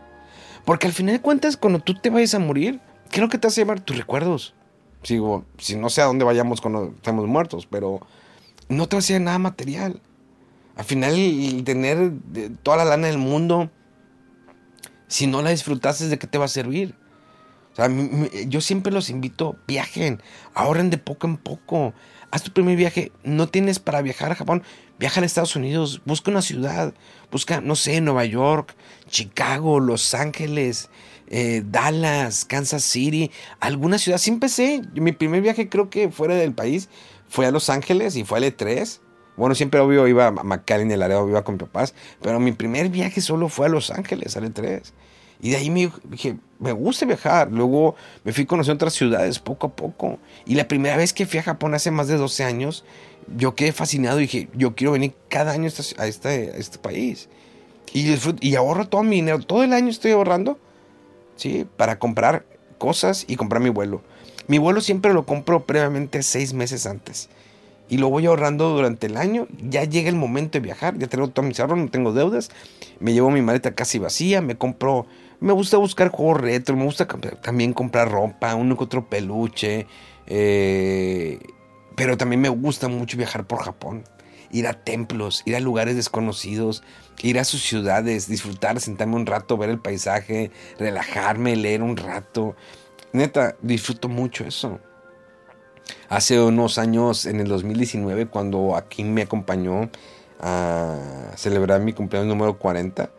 Porque 0.64 0.86
al 0.86 0.94
final 0.94 1.16
de 1.16 1.22
cuentas, 1.22 1.58
cuando 1.58 1.80
tú 1.80 1.96
te 1.96 2.12
vayas 2.12 2.36
a 2.36 2.40
morir, 2.40 2.82
¿qué 3.10 3.16
es 3.16 3.22
lo 3.22 3.30
que 3.30 3.40
te 3.40 3.48
hace 3.48 3.62
llevar 3.62 3.80
tus 3.80 3.98
recuerdos? 3.98 4.54
Si 5.04 5.76
no 5.76 5.90
sé 5.90 6.02
a 6.02 6.06
dónde 6.06 6.26
vayamos 6.26 6.62
cuando 6.62 6.94
estemos 6.96 7.26
muertos, 7.28 7.66
pero 7.66 8.02
no 8.70 8.88
hacer 8.92 9.22
nada 9.22 9.40
material. 9.40 10.02
Al 10.76 10.86
final, 10.86 11.14
el 11.14 11.64
tener 11.64 12.12
toda 12.64 12.78
la 12.78 12.86
lana 12.86 13.08
del 13.08 13.18
mundo 13.18 13.72
si 15.08 15.28
no 15.28 15.42
la 15.42 15.52
disfrutases, 15.52 16.10
¿de 16.10 16.20
qué 16.20 16.28
te 16.28 16.38
va 16.38 16.46
a 16.46 16.50
servir? 16.50 16.96
O 17.72 17.76
sea, 17.76 17.90
yo 18.48 18.60
siempre 18.60 18.92
los 18.92 19.10
invito, 19.10 19.56
viajen, 19.68 20.22
ahorren 20.54 20.90
de 20.90 20.98
poco 20.98 21.28
en 21.28 21.38
poco. 21.38 21.94
Haz 22.32 22.44
tu 22.44 22.52
primer 22.52 22.76
viaje, 22.76 23.12
no 23.24 23.48
tienes 23.48 23.80
para 23.80 24.02
viajar 24.02 24.32
a 24.32 24.36
Japón, 24.36 24.64
viaja 25.00 25.22
a 25.22 25.26
Estados 25.26 25.56
Unidos, 25.56 26.02
busca 26.04 26.32
una 26.32 26.42
ciudad, 26.42 26.94
busca, 27.32 27.62
no 27.62 27.76
sé, 27.76 28.02
Nueva 28.02 28.26
York, 28.26 28.76
Chicago, 29.08 29.80
Los 29.80 30.14
Ángeles, 30.14 30.90
eh, 31.30 31.64
Dallas, 31.66 32.46
Kansas 32.46 32.84
City, 32.84 33.32
alguna 33.60 33.98
ciudad. 33.98 34.18
Sí 34.18 34.30
empecé, 34.30 34.82
mi 34.96 35.12
primer 35.12 35.42
viaje 35.42 35.70
creo 35.70 35.90
que 35.90 36.10
fuera 36.10 36.36
del 36.36 36.54
país 36.54 36.90
fue 37.30 37.46
a 37.46 37.52
Los 37.52 37.70
Ángeles 37.70 38.16
y 38.16 38.24
fue 38.24 38.40
a 38.40 38.42
L3 38.42 39.00
bueno, 39.38 39.54
siempre 39.54 39.80
obvio 39.80 40.08
iba 40.08 40.28
a 40.28 40.32
McAllen, 40.32 40.92
el 40.92 41.04
área, 41.04 41.22
iba 41.22 41.44
con 41.44 41.56
mi 41.56 41.60
papás, 41.60 41.94
pero 42.22 42.40
mi 42.40 42.52
primer 42.52 42.90
viaje 42.90 43.22
solo 43.22 43.50
fue 43.50 43.68
a 43.68 43.70
Los 43.70 43.92
Ángeles, 43.92 44.36
al 44.36 44.52
E3. 44.52 44.82
Y 45.40 45.52
de 45.52 45.58
ahí 45.58 45.70
me 45.70 45.92
dije, 46.06 46.38
me 46.58 46.72
gusta 46.72 47.06
viajar. 47.06 47.52
Luego 47.52 47.96
me 48.24 48.34
fui 48.34 48.46
a 48.46 48.48
conocer 48.48 48.74
otras 48.74 48.94
ciudades 48.94 49.38
poco 49.38 49.68
a 49.68 49.76
poco. 49.76 50.18
Y 50.48 50.56
la 50.56 50.68
primera 50.68 50.98
vez 50.98 51.14
que 51.14 51.28
fui 51.28 51.40
a 51.40 51.44
Japón 51.44 51.76
hace 51.76 51.92
más 51.92 52.08
de 52.08 52.18
12 52.18 52.44
años, 52.44 52.84
yo 53.36 53.54
quedé 53.54 53.72
fascinado 53.72 54.18
y 54.18 54.24
dije, 54.24 54.50
yo 54.56 54.74
quiero 54.74 54.94
venir 54.94 55.14
cada 55.30 55.52
año 55.52 55.70
a 55.98 56.08
este, 56.08 56.60
este 56.60 56.80
país. 56.80 57.30
Y, 57.94 58.16
y 58.42 58.56
ahorro 58.56 58.88
todo 58.88 59.04
mi 59.04 59.18
dinero, 59.18 59.40
todo 59.40 59.64
el 59.64 59.74
año 59.74 59.90
estoy 59.90 60.12
ahorrando, 60.12 60.58
¿sí? 61.38 61.66
Para 61.78 61.98
comprar 61.98 62.46
cosas 62.78 63.26
y 63.28 63.38
comprar 63.38 63.62
mi 63.62 63.70
vuelo. 63.70 64.02
Mi 64.48 64.58
vuelo 64.58 64.82
siempre 64.82 65.14
lo 65.14 65.26
compro 65.26 65.66
previamente 65.66 66.22
seis 66.24 66.54
meses 66.54 66.86
antes 66.86 67.30
y 67.90 67.98
lo 67.98 68.10
voy 68.10 68.26
ahorrando 68.26 68.70
durante 68.70 69.08
el 69.08 69.18
año. 69.18 69.48
Ya 69.62 69.84
llega 69.84 70.10
el 70.10 70.16
momento 70.16 70.58
de 70.58 70.60
viajar, 70.62 70.98
ya 70.98 71.08
tengo 71.08 71.30
todo 71.30 71.46
mis 71.46 71.60
ahorros, 71.60 71.80
no 71.80 71.90
tengo 71.90 72.14
deudas. 72.14 72.50
Me 73.00 73.14
llevo 73.14 73.32
mi 73.32 73.42
maleta 73.42 73.76
casi 73.76 74.00
vacía, 74.00 74.42
me 74.42 74.58
compro. 74.58 75.06
Me 75.40 75.54
gusta 75.54 75.78
buscar 75.78 76.10
juegos 76.10 76.42
retro, 76.42 76.76
me 76.76 76.84
gusta 76.84 77.08
también 77.42 77.74
comprar 77.74 78.10
ropa, 78.12 78.56
uno 78.56 78.76
que 78.78 78.84
otro 78.84 79.08
peluche. 79.08 79.86
Eh, 80.26 81.40
pero 81.96 82.18
también 82.18 82.42
me 82.42 82.50
gusta 82.50 82.88
mucho 82.88 83.18
viajar 83.18 83.46
por 83.46 83.60
Japón. 83.60 84.04
Ir 84.52 84.68
a 84.68 84.74
templos, 84.74 85.44
ir 85.46 85.56
a 85.56 85.60
lugares 85.60 85.96
desconocidos, 85.96 86.84
ir 87.22 87.40
a 87.40 87.44
sus 87.44 87.62
ciudades, 87.62 88.28
disfrutar, 88.28 88.80
sentarme 88.80 89.16
un 89.16 89.26
rato, 89.26 89.58
ver 89.58 89.70
el 89.70 89.80
paisaje, 89.80 90.52
relajarme, 90.80 91.56
leer 91.56 91.82
un 91.82 91.98
rato. 91.98 92.56
Neta, 93.14 93.56
disfruto 93.62 94.10
mucho 94.10 94.46
eso. 94.46 94.80
Hace 96.10 96.40
unos 96.40 96.78
años, 96.78 97.26
en 97.26 97.40
el 97.40 97.48
2019, 97.48 98.28
cuando 98.28 98.76
aquí 98.76 99.04
me 99.04 99.24
acompañó 99.24 99.90
a 100.40 101.32
celebrar 101.36 101.82
mi 101.82 101.94
cumpleaños 101.94 102.30
número 102.30 102.58
40, 102.58 103.10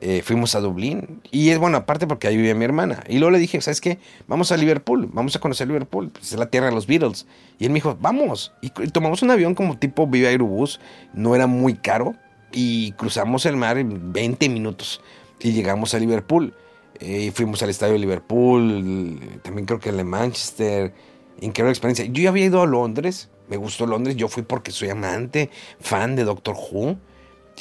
eh, 0.00 0.22
fuimos 0.22 0.54
a 0.54 0.60
Dublín. 0.60 1.20
Y 1.30 1.50
es 1.50 1.58
bueno, 1.58 1.78
aparte 1.78 2.06
porque 2.06 2.28
ahí 2.28 2.36
vivía 2.36 2.54
mi 2.54 2.64
hermana. 2.64 3.02
Y 3.08 3.18
luego 3.18 3.32
le 3.32 3.38
dije, 3.38 3.60
¿sabes 3.60 3.80
qué? 3.80 3.98
Vamos 4.26 4.52
a 4.52 4.56
Liverpool, 4.56 5.08
vamos 5.12 5.36
a 5.36 5.40
conocer 5.40 5.68
Liverpool. 5.68 6.10
Pues, 6.10 6.32
es 6.32 6.38
la 6.38 6.46
tierra 6.46 6.66
de 6.66 6.72
los 6.72 6.86
Beatles. 6.86 7.26
Y 7.58 7.64
él 7.64 7.70
me 7.70 7.76
dijo, 7.76 7.96
vamos. 8.00 8.52
Y, 8.62 8.70
tomamos 8.70 9.22
un 9.22 9.30
avión 9.30 9.54
como 9.54 9.78
tipo 9.78 10.06
Viva 10.06 10.28
Aerobús. 10.28 10.80
No 11.12 11.34
era 11.34 11.46
muy 11.46 11.74
caro. 11.74 12.14
Y 12.52 12.92
cruzamos 12.92 13.46
el 13.46 13.56
mar 13.56 13.78
en 13.78 14.12
20 14.12 14.48
minutos. 14.48 15.00
Y 15.40 15.52
llegamos 15.52 15.94
a 15.94 15.98
Liverpool. 15.98 16.54
Eh, 16.98 17.30
fuimos 17.34 17.62
al 17.62 17.70
estadio 17.70 17.94
de 17.94 18.00
Liverpool. 18.00 19.20
También 19.42 19.66
creo 19.66 19.78
que 19.78 19.90
el 19.90 19.96
de 19.96 20.04
Manchester 20.04 20.92
increíble 21.40 21.70
experiencia. 21.70 22.04
Yo 22.06 22.22
ya 22.22 22.28
había 22.30 22.46
ido 22.46 22.62
a 22.62 22.66
Londres, 22.66 23.28
me 23.48 23.56
gustó 23.56 23.86
Londres, 23.86 24.16
yo 24.16 24.28
fui 24.28 24.42
porque 24.42 24.70
soy 24.70 24.90
amante, 24.90 25.50
fan 25.80 26.16
de 26.16 26.24
Doctor 26.24 26.56
Who 26.56 26.98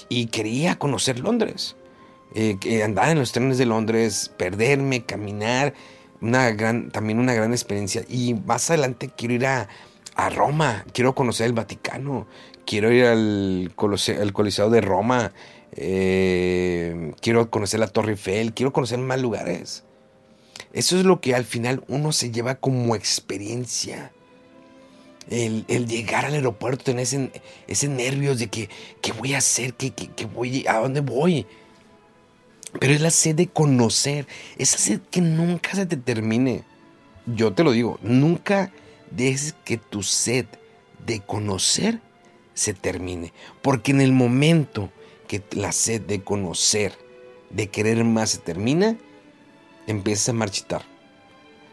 y 0.08 0.28
quería 0.28 0.78
conocer 0.78 1.20
Londres. 1.20 1.76
Eh, 2.36 2.84
andar 2.84 3.10
en 3.10 3.20
los 3.20 3.32
trenes 3.32 3.58
de 3.58 3.66
Londres, 3.66 4.32
perderme, 4.38 5.04
caminar, 5.04 5.74
una 6.22 6.52
gran, 6.52 6.92
también 6.92 7.20
una 7.20 7.34
gran 7.34 7.52
experiencia. 7.52 8.04
Y 8.08 8.36
más 8.36 8.70
adelante 8.70 9.10
quiero 9.16 9.34
ir 9.34 9.46
a, 9.46 9.68
Roma, 10.36 10.86
quiero 10.94 11.16
conocer 11.16 11.46
el 11.46 11.54
Vaticano, 11.54 12.28
quiero 12.66 12.92
ir 12.92 13.06
al, 13.06 13.72
Coliseo, 13.76 14.70
de 14.70 14.82
Roma, 14.82 15.32
eh, 15.72 17.14
quiero 17.22 17.50
conocer 17.50 17.80
la 17.80 17.88
Torre 17.88 18.12
Eiffel, 18.12 18.54
quiero 18.54 18.74
conocer 18.74 19.00
más 19.00 19.22
lugares. 19.22 19.86
Eso 20.74 20.98
es 21.00 21.06
lo 21.06 21.22
que 21.22 21.36
al 21.36 21.46
final 21.46 21.86
uno 21.88 22.12
se 22.12 22.32
lleva 22.32 22.56
como 22.56 22.96
experiencia. 22.96 24.12
el, 25.30 25.66
llegar 25.88 26.26
al 26.26 26.34
aeropuerto, 26.34 26.84
tener 26.84 27.04
ese, 27.04 27.32
ese 27.68 27.88
nervios 27.88 28.40
de 28.40 28.48
que, 28.48 28.70
¿qué 29.02 29.14
voy 29.14 29.36
a 29.36 29.38
hacer? 29.38 29.74
¿Qué, 29.74 29.92
qué, 29.92 30.10
qué 30.14 30.26
voy, 30.26 30.68
¿A 30.68 30.80
dónde 30.80 31.00
voy? 31.00 31.48
Pero 32.78 32.94
es 32.94 33.02
la 33.02 33.10
sed 33.10 33.36
de 33.36 33.48
conocer, 33.48 34.28
esa 34.58 34.78
sed 34.78 35.02
que 35.10 35.22
nunca 35.22 35.72
se 35.74 35.86
te 35.86 35.98
termine. 35.98 36.64
Yo 37.26 37.54
te 37.54 37.64
lo 37.64 37.72
digo, 37.72 38.00
nunca 38.02 38.72
dejes 39.12 39.56
que 39.66 39.78
tu 39.78 40.04
sed 40.04 40.46
de 41.06 41.20
conocer 41.22 42.00
se 42.54 42.74
termine. 42.74 43.34
Porque 43.62 43.92
en 43.92 44.02
el 44.02 44.12
momento 44.12 44.92
que 45.28 45.44
la 45.52 45.72
sed 45.72 46.02
de 46.02 46.24
conocer, 46.24 46.94
de 47.50 47.68
querer 47.68 48.04
más 48.04 48.32
se 48.32 48.38
termina, 48.38 48.98
empiezas 49.88 50.30
a 50.30 50.34
marchitar. 50.34 50.84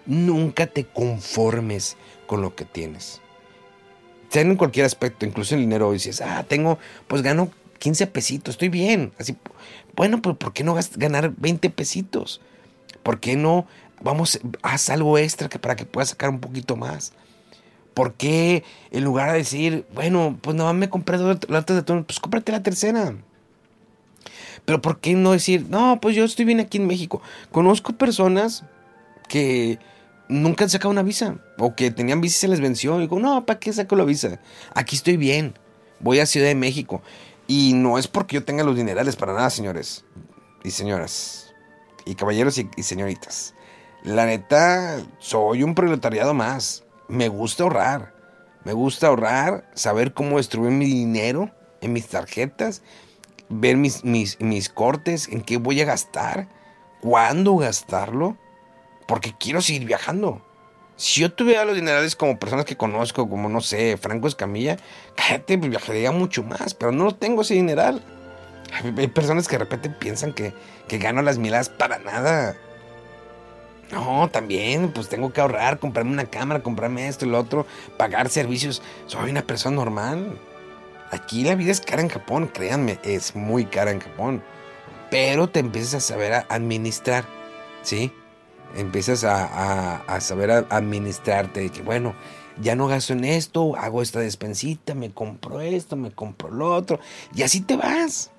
Nunca 0.06 0.66
te 0.66 0.84
conformes 0.84 1.96
con 2.26 2.40
lo 2.40 2.54
que 2.54 2.64
tienes. 2.64 3.20
Sea 4.30 4.42
en 4.42 4.56
cualquier 4.56 4.86
aspecto, 4.86 5.26
incluso 5.26 5.54
en 5.54 5.60
el 5.60 5.66
dinero, 5.66 5.92
dices, 5.92 6.20
ah, 6.20 6.44
tengo, 6.48 6.78
pues 7.06 7.22
gano 7.22 7.50
15 7.78 8.06
pesitos, 8.08 8.54
estoy 8.54 8.68
bien. 8.68 9.12
Así, 9.18 9.36
bueno, 9.94 10.20
pues 10.22 10.36
¿por 10.36 10.52
qué 10.52 10.64
no 10.64 10.76
ganar 10.96 11.32
20 11.36 11.70
pesitos? 11.70 12.40
¿Por 13.02 13.20
qué 13.20 13.36
no 13.36 13.66
vamos, 14.02 14.40
haz 14.62 14.90
algo 14.90 15.18
extra 15.18 15.48
que 15.48 15.58
para 15.58 15.76
que 15.76 15.84
puedas 15.84 16.10
sacar 16.10 16.30
un 16.30 16.40
poquito 16.40 16.76
más? 16.76 17.12
¿Por 17.94 18.14
qué 18.14 18.62
en 18.90 19.04
lugar 19.04 19.32
de 19.32 19.38
decir, 19.38 19.86
bueno, 19.94 20.38
pues 20.42 20.54
nada 20.54 20.72
más 20.72 20.80
me 20.80 20.90
compré 20.90 21.16
dos 21.16 21.38
latas 21.48 21.76
de 21.76 21.80
atún, 21.80 22.04
pues 22.04 22.20
cómprate 22.20 22.52
la 22.52 22.62
tercera? 22.62 23.14
Pero 24.64 24.82
¿por 24.82 25.00
qué 25.00 25.14
no 25.14 25.32
decir, 25.32 25.66
no, 25.70 25.98
pues 26.00 26.16
yo 26.16 26.24
estoy 26.24 26.44
bien 26.44 26.60
aquí 26.60 26.78
en 26.78 26.86
México? 26.86 27.22
Conozco 27.52 27.92
personas 27.92 28.64
que 29.28 29.78
nunca 30.28 30.64
han 30.64 30.70
sacado 30.70 30.90
una 30.90 31.02
visa 31.02 31.36
o 31.58 31.74
que 31.74 31.90
tenían 31.90 32.20
visa 32.20 32.36
y 32.36 32.40
se 32.40 32.48
les 32.48 32.60
venció. 32.60 32.98
Y 32.98 33.02
digo, 33.02 33.18
no, 33.18 33.46
¿para 33.46 33.58
qué 33.60 33.72
saco 33.72 33.96
la 33.96 34.04
visa? 34.04 34.40
Aquí 34.74 34.96
estoy 34.96 35.16
bien. 35.16 35.54
Voy 36.00 36.18
a 36.18 36.26
Ciudad 36.26 36.48
de 36.48 36.54
México. 36.54 37.00
Y 37.46 37.74
no 37.74 37.98
es 37.98 38.08
porque 38.08 38.34
yo 38.34 38.44
tenga 38.44 38.64
los 38.64 38.76
dinerales 38.76 39.16
para 39.16 39.32
nada, 39.32 39.50
señores 39.50 40.04
y 40.66 40.72
señoras. 40.72 41.54
Y 42.04 42.16
caballeros 42.16 42.58
y, 42.58 42.82
señoritas. 42.82 43.54
La 44.02 44.26
neta, 44.26 44.98
soy 45.18 45.62
un 45.62 45.74
proletariado 45.74 46.34
más. 46.34 46.84
Me 47.08 47.28
gusta 47.28 47.62
ahorrar. 47.62 48.14
Me 48.64 48.72
gusta 48.72 49.06
ahorrar, 49.06 49.70
saber 49.74 50.12
cómo 50.12 50.38
distribuir 50.38 50.72
mi 50.72 50.86
dinero 50.86 51.52
en 51.80 51.92
mis 51.92 52.08
tarjetas, 52.08 52.82
ver 53.48 53.76
mis, 53.76 54.02
mis, 54.02 54.40
mis 54.40 54.68
cortes, 54.68 55.28
en 55.28 55.42
qué 55.42 55.56
voy 55.56 55.80
a 55.80 55.84
gastar, 55.84 56.48
cuándo 57.00 57.56
gastarlo, 57.58 58.36
porque 59.06 59.34
quiero 59.38 59.60
seguir 59.60 59.84
viajando. 59.84 60.44
Si 60.96 61.20
yo 61.20 61.30
tuviera 61.30 61.66
los 61.66 61.76
dinerales 61.76 62.16
como 62.16 62.38
personas 62.38 62.64
que 62.64 62.76
conozco, 62.76 63.28
como 63.28 63.50
no 63.50 63.60
sé, 63.60 63.98
Franco 63.98 64.28
Escamilla, 64.28 64.78
cállate, 65.14 65.58
pues 65.58 65.70
viajaría 65.70 66.10
mucho 66.10 66.42
más, 66.42 66.72
pero 66.72 66.90
no 66.90 67.14
tengo 67.14 67.42
ese 67.42 67.54
dineral. 67.54 68.02
Hay 68.96 69.06
personas 69.08 69.46
que 69.46 69.56
de 69.56 69.64
repente 69.64 69.90
piensan 69.90 70.32
que, 70.32 70.54
que 70.88 70.98
gano 70.98 71.20
las 71.20 71.38
miladas 71.38 71.68
para 71.68 71.98
nada. 71.98 72.56
No, 73.92 74.28
también, 74.32 74.90
pues 74.90 75.08
tengo 75.08 75.32
que 75.32 75.40
ahorrar, 75.40 75.78
comprarme 75.78 76.12
una 76.12 76.24
cámara, 76.24 76.62
comprarme 76.62 77.08
esto 77.08 77.26
y 77.26 77.28
lo 77.28 77.38
otro, 77.38 77.66
pagar 77.98 78.30
servicios. 78.30 78.82
Soy 79.06 79.30
una 79.30 79.42
persona 79.42 79.76
normal. 79.76 80.38
Aquí 81.10 81.44
la 81.44 81.54
vida 81.54 81.70
es 81.72 81.80
cara 81.80 82.02
en 82.02 82.08
Japón, 82.08 82.50
créanme, 82.52 82.98
es 83.04 83.36
muy 83.36 83.66
cara 83.66 83.92
en 83.92 84.00
Japón. 84.00 84.42
Pero 85.10 85.48
te 85.48 85.60
empiezas 85.60 85.94
a 85.94 86.00
saber 86.00 86.44
administrar, 86.48 87.24
¿sí? 87.82 88.12
Empiezas 88.76 89.24
a, 89.24 90.20
saber 90.20 90.50
administrarte, 90.50 91.60
de 91.60 91.70
que 91.70 91.82
bueno, 91.82 92.14
ya 92.60 92.76
no 92.76 92.86
gasto 92.86 93.12
en 93.12 93.24
esto, 93.24 93.76
hago 93.76 94.02
esta 94.02 94.20
despensita, 94.20 94.94
me 94.94 95.12
compro 95.12 95.60
esto, 95.60 95.96
me 95.96 96.10
compro 96.10 96.50
lo 96.50 96.74
otro, 96.74 97.00
y 97.34 97.42
así 97.42 97.60
te 97.60 97.76
vas. 97.76 98.30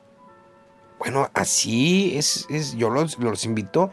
Bueno, 0.99 1.29
así 1.33 2.17
es, 2.17 2.47
es 2.49 2.75
yo 2.75 2.89
los, 2.89 3.19
los 3.19 3.45
invito 3.45 3.91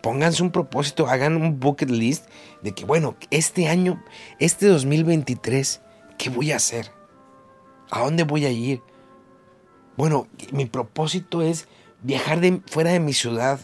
pónganse 0.00 0.42
un 0.42 0.50
propósito, 0.50 1.06
hagan 1.06 1.36
un 1.36 1.60
bucket 1.60 1.90
list 1.90 2.26
de 2.62 2.72
que, 2.72 2.84
bueno, 2.84 3.16
este 3.30 3.68
año, 3.68 4.02
este 4.38 4.66
2023, 4.66 5.80
¿qué 6.18 6.30
voy 6.30 6.52
a 6.52 6.56
hacer? 6.56 6.90
¿A 7.90 8.00
dónde 8.00 8.24
voy 8.24 8.44
a 8.44 8.50
ir? 8.50 8.82
Bueno, 9.96 10.28
mi 10.52 10.66
propósito 10.66 11.42
es 11.42 11.68
viajar 12.02 12.40
de, 12.40 12.60
fuera 12.66 12.92
de 12.92 13.00
mi 13.00 13.12
ciudad. 13.12 13.60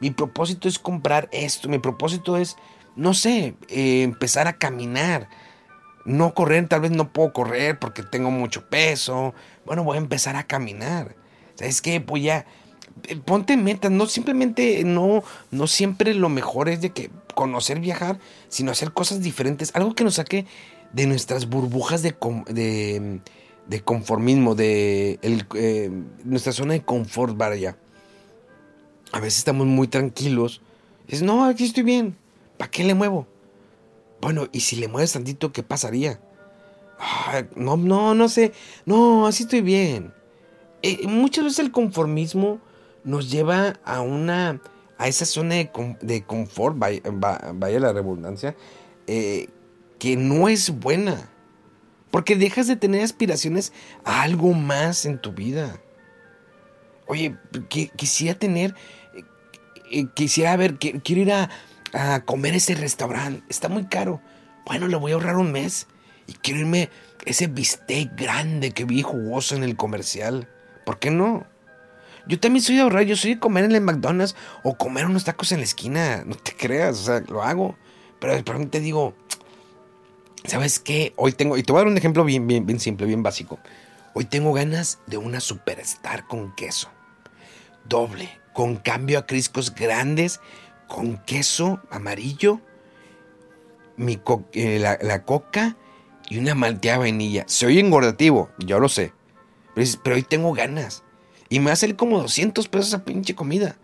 Mi 0.00 0.10
propósito 0.10 0.68
es 0.68 0.78
comprar 0.78 1.28
esto. 1.32 1.68
Mi 1.68 1.78
propósito 1.78 2.36
es, 2.36 2.56
no 2.96 3.14
sé, 3.14 3.54
eh, 3.68 4.02
empezar 4.02 4.48
a 4.48 4.58
caminar. 4.58 5.28
No 6.04 6.34
correr, 6.34 6.68
tal 6.68 6.82
vez 6.82 6.90
no 6.90 7.12
puedo 7.12 7.32
correr 7.32 7.78
porque 7.78 8.02
tengo 8.02 8.30
mucho 8.30 8.68
peso. 8.68 9.34
Bueno, 9.64 9.84
voy 9.84 9.96
a 9.96 10.00
empezar 10.00 10.36
a 10.36 10.46
caminar. 10.46 11.16
¿Sabes 11.54 11.80
qué? 11.80 11.98
Voy 12.00 12.28
a 12.28 12.44
eh, 13.08 13.16
ponte 13.16 13.56
metas, 13.56 13.90
no 13.90 14.06
simplemente, 14.06 14.84
no, 14.84 15.24
no 15.50 15.66
siempre 15.66 16.14
lo 16.14 16.28
mejor 16.28 16.68
es 16.68 16.80
de 16.80 16.90
que 16.90 17.10
conocer 17.34 17.80
viajar, 17.80 18.18
sino 18.48 18.70
hacer 18.70 18.92
cosas 18.92 19.20
diferentes, 19.20 19.74
algo 19.74 19.94
que 19.94 20.04
nos 20.04 20.14
saque 20.14 20.46
de 20.92 21.06
nuestras 21.06 21.48
burbujas 21.48 22.02
de, 22.02 22.14
de, 23.66 23.80
conformismo, 23.82 24.54
de 24.54 25.18
eh, 25.22 25.90
nuestra 26.24 26.52
zona 26.52 26.74
de 26.74 26.84
confort, 26.84 27.36
vaya. 27.36 27.76
A 29.14 29.20
veces 29.20 29.38
estamos 29.38 29.68
muy 29.68 29.86
tranquilos. 29.86 30.60
Es, 31.06 31.22
no, 31.22 31.44
aquí 31.44 31.62
estoy 31.62 31.84
bien. 31.84 32.16
¿Para 32.58 32.68
qué 32.68 32.82
le 32.82 32.94
muevo? 32.94 33.28
Bueno, 34.20 34.48
y 34.50 34.58
si 34.58 34.74
le 34.74 34.88
mueves 34.88 35.12
tantito, 35.12 35.52
¿qué 35.52 35.62
pasaría? 35.62 36.18
no, 37.54 37.76
no, 37.76 38.16
no 38.16 38.28
sé. 38.28 38.52
No, 38.86 39.28
así 39.28 39.44
estoy 39.44 39.60
bien. 39.60 40.12
Eh, 40.82 41.06
muchas 41.06 41.44
veces 41.44 41.60
el 41.60 41.70
conformismo 41.70 42.58
nos 43.04 43.30
lleva 43.30 43.74
a 43.84 44.00
una 44.00 44.60
a 44.98 45.06
esa 45.06 45.26
zona 45.26 45.54
de, 45.54 46.24
confort, 46.26 46.76
vaya, 46.76 47.78
la 47.78 47.92
redundancia, 47.92 48.56
eh, 49.06 49.46
que 50.00 50.16
no 50.16 50.48
es 50.48 50.70
buena. 50.80 51.30
Porque 52.10 52.34
dejas 52.34 52.66
de 52.66 52.74
tener 52.74 53.02
aspiraciones 53.02 53.72
a 54.04 54.22
algo 54.22 54.54
más 54.54 55.06
en 55.06 55.20
tu 55.20 55.30
vida. 55.30 55.80
Oye, 57.06 57.36
quisiera 57.96 58.38
tener, 58.38 58.74
eh, 59.90 60.06
quisiera 60.14 60.56
ver, 60.56 60.76
quiero 60.78 61.20
ir 61.20 61.32
a, 61.32 61.50
a 61.92 62.20
comer 62.24 62.54
ese 62.54 62.74
restaurante. 62.74 63.42
Está 63.48 63.68
muy 63.68 63.86
caro. 63.86 64.20
Bueno, 64.66 64.88
le 64.88 64.96
voy 64.96 65.12
a 65.12 65.14
ahorrar 65.14 65.36
un 65.36 65.52
mes. 65.52 65.86
Y 66.26 66.32
quiero 66.34 66.60
irme 66.60 66.90
ese 67.26 67.46
bistec 67.46 68.16
grande 68.16 68.70
que 68.70 68.84
vi 68.84 69.02
jugoso 69.02 69.56
en 69.56 69.62
el 69.62 69.76
comercial. 69.76 70.48
¿Por 70.84 70.98
qué 70.98 71.10
no? 71.10 71.46
Yo 72.26 72.40
también 72.40 72.62
soy 72.62 72.76
de 72.76 72.82
ahorrar, 72.82 73.02
yo 73.02 73.16
soy 73.16 73.34
de 73.34 73.40
comer 73.40 73.64
en 73.64 73.72
el 73.72 73.82
McDonald's 73.82 74.34
o 74.62 74.76
comer 74.76 75.04
unos 75.04 75.24
tacos 75.24 75.52
en 75.52 75.58
la 75.58 75.64
esquina, 75.64 76.24
no 76.24 76.34
te 76.36 76.56
creas, 76.56 76.98
o 77.00 77.04
sea, 77.04 77.20
lo 77.28 77.42
hago. 77.42 77.76
Pero 78.18 78.34
de 78.34 78.42
pronto 78.42 78.70
te 78.70 78.80
digo, 78.80 79.14
¿sabes 80.44 80.78
qué? 80.78 81.12
Hoy 81.16 81.32
tengo, 81.32 81.58
y 81.58 81.62
te 81.62 81.72
voy 81.72 81.80
a 81.80 81.84
dar 81.84 81.92
un 81.92 81.98
ejemplo 81.98 82.24
bien, 82.24 82.46
bien, 82.46 82.64
bien 82.64 82.80
simple, 82.80 83.06
bien 83.06 83.22
básico. 83.22 83.58
Hoy 84.14 84.24
tengo 84.24 84.54
ganas 84.54 85.00
de 85.06 85.18
una 85.18 85.40
superstar 85.40 86.26
con 86.26 86.54
queso. 86.54 86.88
Doble, 87.84 88.30
con 88.54 88.76
cambio 88.76 89.18
a 89.18 89.26
criscos 89.26 89.74
grandes, 89.74 90.40
con 90.88 91.18
queso 91.18 91.82
amarillo, 91.90 92.60
eh, 94.52 94.78
la, 94.78 95.24
coca 95.24 95.76
y 96.30 96.38
una 96.38 96.54
malteada 96.54 96.98
vainilla. 96.98 97.44
Soy 97.46 97.78
engordativo, 97.78 98.48
yo 98.58 98.80
lo 98.80 98.88
sé. 98.88 99.12
pero 100.02 100.16
hoy 100.16 100.22
tengo 100.22 100.52
ganas. 100.54 101.02
Y 101.50 101.58
me 101.60 101.66
va 101.66 101.72
a 101.72 101.76
salir 101.76 101.96
como 101.96 102.18
200 102.18 102.68
pesos 102.68 102.88
esa 102.88 103.04
pinche 103.04 103.34
comida. 103.34 103.76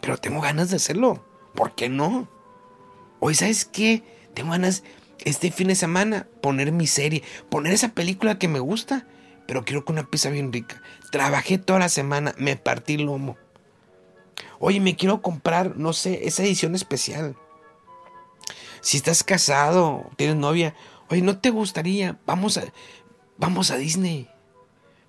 Pero 0.00 0.16
tengo 0.16 0.40
ganas 0.40 0.70
de 0.70 0.76
hacerlo. 0.76 1.24
¿Por 1.54 1.74
qué 1.74 1.88
no? 1.88 2.28
Hoy, 3.20 3.34
¿sabes 3.34 3.64
qué? 3.64 4.02
Tengo 4.34 4.52
ganas 4.52 4.82
este 5.24 5.50
fin 5.50 5.68
de 5.68 5.74
semana 5.74 6.28
poner 6.42 6.70
mi 6.70 6.86
serie, 6.86 7.22
poner 7.48 7.72
esa 7.72 7.88
película 7.88 8.38
que 8.38 8.48
me 8.48 8.60
gusta, 8.60 9.06
pero 9.46 9.64
quiero 9.64 9.84
con 9.84 9.98
una 9.98 10.08
pizza 10.08 10.30
bien 10.30 10.52
rica. 10.52 10.82
Trabajé 11.10 11.58
toda 11.58 11.80
la 11.80 11.88
semana, 11.88 12.34
me 12.38 12.56
partí 12.56 12.94
el 12.94 13.02
lomo. 13.02 13.36
Oye, 14.58 14.80
me 14.80 14.96
quiero 14.96 15.22
comprar, 15.22 15.76
no 15.76 15.92
sé, 15.92 16.26
esa 16.26 16.42
edición 16.42 16.74
especial. 16.74 17.36
Si 18.80 18.96
estás 18.96 19.24
casado, 19.24 20.10
tienes 20.16 20.36
novia, 20.36 20.74
oye, 21.08 21.22
¿no 21.22 21.38
te 21.38 21.50
gustaría? 21.50 22.18
Vamos 22.26 22.56
a, 22.56 22.64
vamos 23.36 23.70
a 23.70 23.76
Disney. 23.76 24.28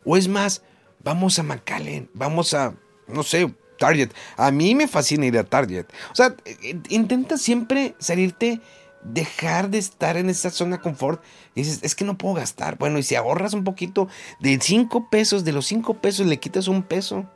O 0.03 0.17
es 0.17 0.27
más, 0.27 0.63
Vamos 1.07 1.39
a 1.39 1.43
McAllen, 1.43 2.09
vamos 2.13 2.53
a, 2.53 2.73
no 3.07 3.23
sé, 3.23 3.53
Target. 3.79 4.09
A 4.35 4.51
mí 4.51 4.75
me 4.75 4.89
fascina 4.89 5.25
ir 5.25 5.37
a 5.37 5.43
Target. 5.43 5.85
O 6.11 6.15
sea, 6.15 6.35
intenta 6.89 7.37
siempre 7.37 7.95
salirte, 7.99 8.59
dejar 9.03 9.69
de 9.69 9.77
estar 9.77 10.17
en 10.17 10.29
esa 10.29 10.49
zona 10.49 10.81
confort. 10.81 11.23
Y 11.55 11.61
dices, 11.61 11.79
es 11.83 11.95
que 11.95 12.03
no 12.03 12.17
puedo 12.17 12.35
gastar. 12.35 12.77
Bueno, 12.77 12.97
y 12.97 13.03
si 13.03 13.15
ahorras 13.15 13.53
un 13.53 13.63
poquito 13.63 14.09
de 14.41 14.59
5 14.59 15.09
pesos, 15.09 15.45
de 15.45 15.53
los 15.53 15.65
5 15.67 16.01
pesos 16.01 16.25
le 16.25 16.39
quitas 16.41 16.67
un 16.67 16.83
peso. 16.83 17.29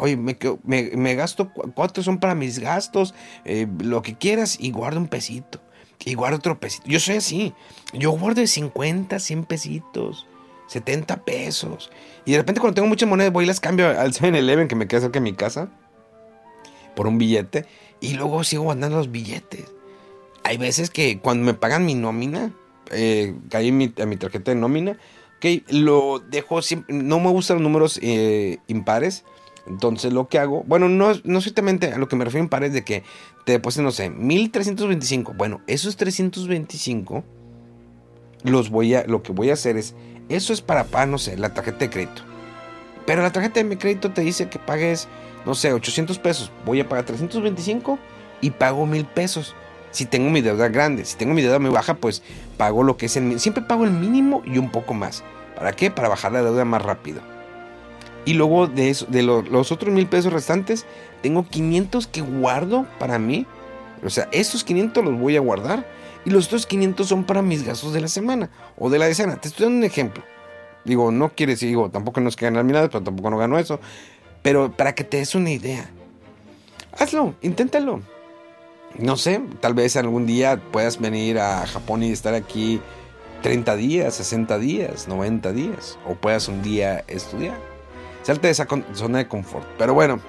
Oye, 0.00 0.16
me, 0.16 0.36
me, 0.64 1.14
gasto, 1.16 1.50
cuatro 1.74 2.04
son 2.04 2.18
para 2.18 2.36
mis 2.36 2.60
gastos, 2.60 3.14
eh, 3.44 3.66
lo 3.80 4.00
que 4.00 4.16
quieras, 4.16 4.56
y 4.60 4.70
guarda 4.70 4.98
un 4.98 5.08
pesito. 5.08 5.60
y 6.04 6.14
guardo 6.14 6.36
otro 6.36 6.60
pesito. 6.60 6.88
Yo 6.88 7.00
soy 7.00 7.16
así. 7.16 7.52
Yo 7.92 8.12
guardo 8.12 8.40
de 8.40 8.46
50, 8.46 9.18
100 9.18 9.44
pesitos, 9.44 10.26
70 10.68 11.24
pesos. 11.24 11.90
Y 12.24 12.32
de 12.32 12.38
repente 12.38 12.60
cuando 12.60 12.76
tengo 12.76 12.86
muchas 12.86 13.08
monedas 13.08 13.32
voy 13.32 13.44
y 13.44 13.48
las 13.48 13.58
cambio 13.58 13.88
al 13.88 14.12
7-Eleven 14.12 14.68
que 14.68 14.76
me 14.76 14.86
queda 14.86 15.00
cerca 15.00 15.18
de 15.18 15.24
mi 15.24 15.32
casa 15.32 15.68
por 16.94 17.08
un 17.08 17.18
billete 17.18 17.66
y 18.00 18.14
luego 18.14 18.44
sigo 18.44 18.64
guardando 18.64 18.96
los 18.96 19.10
billetes. 19.10 19.72
Hay 20.44 20.58
veces 20.58 20.90
que 20.90 21.18
cuando 21.18 21.44
me 21.44 21.54
pagan 21.54 21.84
mi 21.84 21.94
nómina, 21.94 22.52
eh, 22.92 23.34
caí 23.50 23.72
mi, 23.72 23.92
mi 24.06 24.16
tarjeta 24.16 24.52
de 24.52 24.56
nómina, 24.56 24.96
que 25.40 25.64
lo 25.68 26.20
dejo 26.20 26.62
siempre, 26.62 26.94
no 26.94 27.20
me 27.20 27.30
gustan 27.30 27.56
los 27.56 27.62
números 27.64 27.98
eh, 28.02 28.58
impares. 28.66 29.24
Entonces 29.68 30.12
lo 30.12 30.28
que 30.28 30.38
hago, 30.38 30.64
bueno, 30.66 30.88
no, 30.88 31.12
no 31.24 31.38
a 31.38 31.98
lo 31.98 32.08
que 32.08 32.16
me 32.16 32.24
refiero 32.24 32.42
impares 32.42 32.72
de 32.72 32.84
que 32.84 33.02
te 33.44 33.52
depositen, 33.52 33.84
no 33.84 33.90
sé, 33.90 34.10
1325. 34.10 35.34
Bueno, 35.34 35.60
esos 35.66 35.96
325 35.96 37.22
los 38.44 38.70
voy 38.70 38.94
a, 38.94 39.04
lo 39.04 39.22
que 39.22 39.32
voy 39.32 39.50
a 39.50 39.54
hacer 39.54 39.76
es, 39.76 39.94
eso 40.28 40.52
es 40.52 40.62
para 40.62 40.84
pagar, 40.84 41.08
no 41.08 41.18
sé, 41.18 41.36
la 41.36 41.52
tarjeta 41.52 41.78
de 41.78 41.90
crédito. 41.90 42.22
Pero 43.06 43.22
la 43.22 43.32
tarjeta 43.32 43.62
de 43.62 43.78
crédito 43.78 44.10
te 44.10 44.22
dice 44.22 44.48
que 44.48 44.58
pagues, 44.58 45.08
no 45.44 45.54
sé, 45.54 45.72
800 45.72 46.18
pesos. 46.18 46.50
Voy 46.64 46.80
a 46.80 46.88
pagar 46.88 47.04
325 47.04 47.98
y 48.40 48.50
pago 48.50 48.86
mil 48.86 49.04
pesos. 49.04 49.54
Si 49.90 50.04
tengo 50.04 50.30
mi 50.30 50.40
deuda 50.42 50.68
grande, 50.68 51.04
si 51.04 51.16
tengo 51.16 51.34
mi 51.34 51.42
deuda 51.42 51.58
muy 51.58 51.70
baja, 51.70 51.94
pues 51.94 52.22
pago 52.56 52.82
lo 52.82 52.96
que 52.96 53.06
es 53.06 53.16
el 53.16 53.40
Siempre 53.40 53.62
pago 53.62 53.84
el 53.84 53.90
mínimo 53.90 54.42
y 54.44 54.58
un 54.58 54.70
poco 54.70 54.94
más. 54.94 55.24
¿Para 55.56 55.72
qué? 55.72 55.90
Para 55.90 56.08
bajar 56.08 56.32
la 56.32 56.42
deuda 56.42 56.64
más 56.64 56.82
rápido. 56.82 57.20
Y 58.28 58.34
luego 58.34 58.66
de, 58.66 58.90
eso, 58.90 59.06
de 59.08 59.22
los 59.22 59.72
otros 59.72 59.90
mil 59.90 60.06
pesos 60.06 60.30
restantes, 60.30 60.84
tengo 61.22 61.46
500 61.48 62.06
que 62.08 62.20
guardo 62.20 62.86
para 62.98 63.18
mí. 63.18 63.46
O 64.04 64.10
sea, 64.10 64.28
esos 64.32 64.64
500 64.64 65.02
los 65.02 65.18
voy 65.18 65.38
a 65.38 65.40
guardar. 65.40 65.86
Y 66.26 66.30
los 66.30 66.48
otros 66.48 66.66
500 66.66 67.08
son 67.08 67.24
para 67.24 67.40
mis 67.40 67.64
gastos 67.64 67.94
de 67.94 68.02
la 68.02 68.08
semana 68.08 68.50
o 68.76 68.90
de 68.90 68.98
la 68.98 69.06
decena. 69.06 69.36
Te 69.36 69.48
estoy 69.48 69.64
dando 69.64 69.78
un 69.78 69.84
ejemplo. 69.84 70.22
Digo, 70.84 71.10
no 71.10 71.30
quiere 71.30 71.52
decir, 71.52 71.70
digo, 71.70 71.88
tampoco 71.88 72.20
no 72.20 72.28
es 72.28 72.36
que 72.36 72.50
ganar 72.50 72.66
pero 72.90 73.02
tampoco 73.02 73.30
no 73.30 73.38
gano 73.38 73.58
eso. 73.58 73.80
Pero 74.42 74.76
para 74.76 74.94
que 74.94 75.04
te 75.04 75.16
des 75.16 75.34
una 75.34 75.50
idea, 75.50 75.88
hazlo, 76.98 77.34
inténtalo 77.40 78.02
no 78.98 79.16
sé, 79.16 79.40
tal 79.60 79.72
vez 79.72 79.96
algún 79.96 80.26
día 80.26 80.60
puedas 80.70 81.00
venir 81.00 81.38
a 81.38 81.66
Japón 81.66 82.02
y 82.02 82.10
estar 82.10 82.34
aquí 82.34 82.80
30 83.42 83.76
días, 83.76 84.14
60 84.16 84.58
días, 84.58 85.08
90 85.08 85.52
días, 85.52 85.98
o 86.06 86.14
puedas 86.14 86.48
un 86.48 86.62
día 86.62 87.04
estudiar. 87.06 87.77
Salte 88.28 88.48
de 88.48 88.52
esa 88.52 88.68
zona 88.92 89.16
de 89.16 89.26
confort. 89.26 89.66
Pero 89.78 89.94
bueno, 89.94 90.20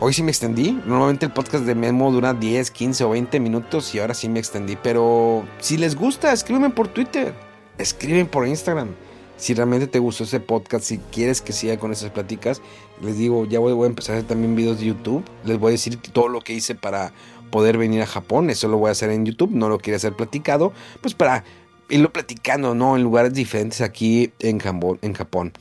hoy 0.00 0.14
sí 0.14 0.22
me 0.22 0.30
extendí. 0.30 0.72
Normalmente 0.86 1.26
el 1.26 1.32
podcast 1.34 1.64
de 1.64 1.74
Memo 1.74 2.10
dura 2.10 2.32
10, 2.32 2.70
15 2.70 3.04
o 3.04 3.10
20 3.10 3.38
minutos 3.38 3.94
y 3.94 3.98
ahora 3.98 4.14
sí 4.14 4.30
me 4.30 4.38
extendí. 4.38 4.78
Pero 4.82 5.44
si 5.58 5.76
les 5.76 5.94
gusta, 5.94 6.32
escríbeme 6.32 6.70
por 6.70 6.88
Twitter, 6.88 7.34
escriben 7.76 8.26
por 8.26 8.48
Instagram. 8.48 8.94
Si 9.36 9.52
realmente 9.52 9.88
te 9.88 9.98
gustó 9.98 10.24
ese 10.24 10.40
podcast, 10.40 10.86
si 10.86 10.96
quieres 10.96 11.42
que 11.42 11.52
siga 11.52 11.76
con 11.76 11.92
esas 11.92 12.12
pláticas, 12.12 12.62
les 13.02 13.18
digo, 13.18 13.44
ya 13.44 13.58
voy, 13.58 13.72
a 13.84 13.86
empezar 13.86 14.14
a 14.14 14.18
hacer 14.20 14.28
también 14.28 14.56
videos 14.56 14.80
de 14.80 14.86
YouTube. 14.86 15.22
Les 15.44 15.58
voy 15.58 15.68
a 15.68 15.72
decir 15.72 16.00
todo 16.00 16.28
lo 16.28 16.40
que 16.40 16.54
hice 16.54 16.74
para 16.74 17.12
poder 17.50 17.76
venir 17.76 18.00
a 18.00 18.06
Japón. 18.06 18.48
Eso 18.48 18.68
lo 18.68 18.78
voy 18.78 18.88
a 18.88 18.92
hacer 18.92 19.10
en 19.10 19.26
YouTube, 19.26 19.50
no 19.50 19.68
lo 19.68 19.76
quería 19.76 19.96
hacer 19.96 20.14
platicado, 20.14 20.72
pues 21.02 21.12
para 21.12 21.44
irlo 21.90 22.10
platicando, 22.10 22.74
¿no? 22.74 22.96
En 22.96 23.02
lugares 23.02 23.34
diferentes 23.34 23.82
aquí. 23.82 24.32
En 24.38 24.60
Japón. 24.60 25.52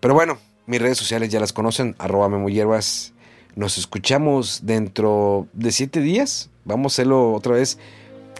Pero 0.00 0.12
bueno, 0.14 0.38
mis 0.66 0.80
redes 0.80 0.98
sociales 0.98 1.30
ya 1.30 1.40
las 1.40 1.52
conocen, 1.52 1.94
arroba 1.98 2.28
Hierbas. 2.48 3.12
Nos 3.54 3.78
escuchamos 3.78 4.60
dentro 4.64 5.48
de 5.52 5.72
siete 5.72 6.00
días. 6.00 6.50
Vamos 6.64 6.92
a 6.92 6.94
hacerlo 6.94 7.32
otra 7.32 7.52
vez 7.52 7.78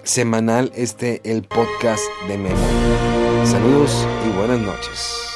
semanal, 0.03 0.73
este, 0.75 1.21
el 1.25 1.43
podcast 1.43 2.03
de 2.29 2.39
Memo. 2.39 2.57
Saludos 3.45 4.07
y 4.27 4.37
buenas 4.37 4.61
noches. 4.61 5.36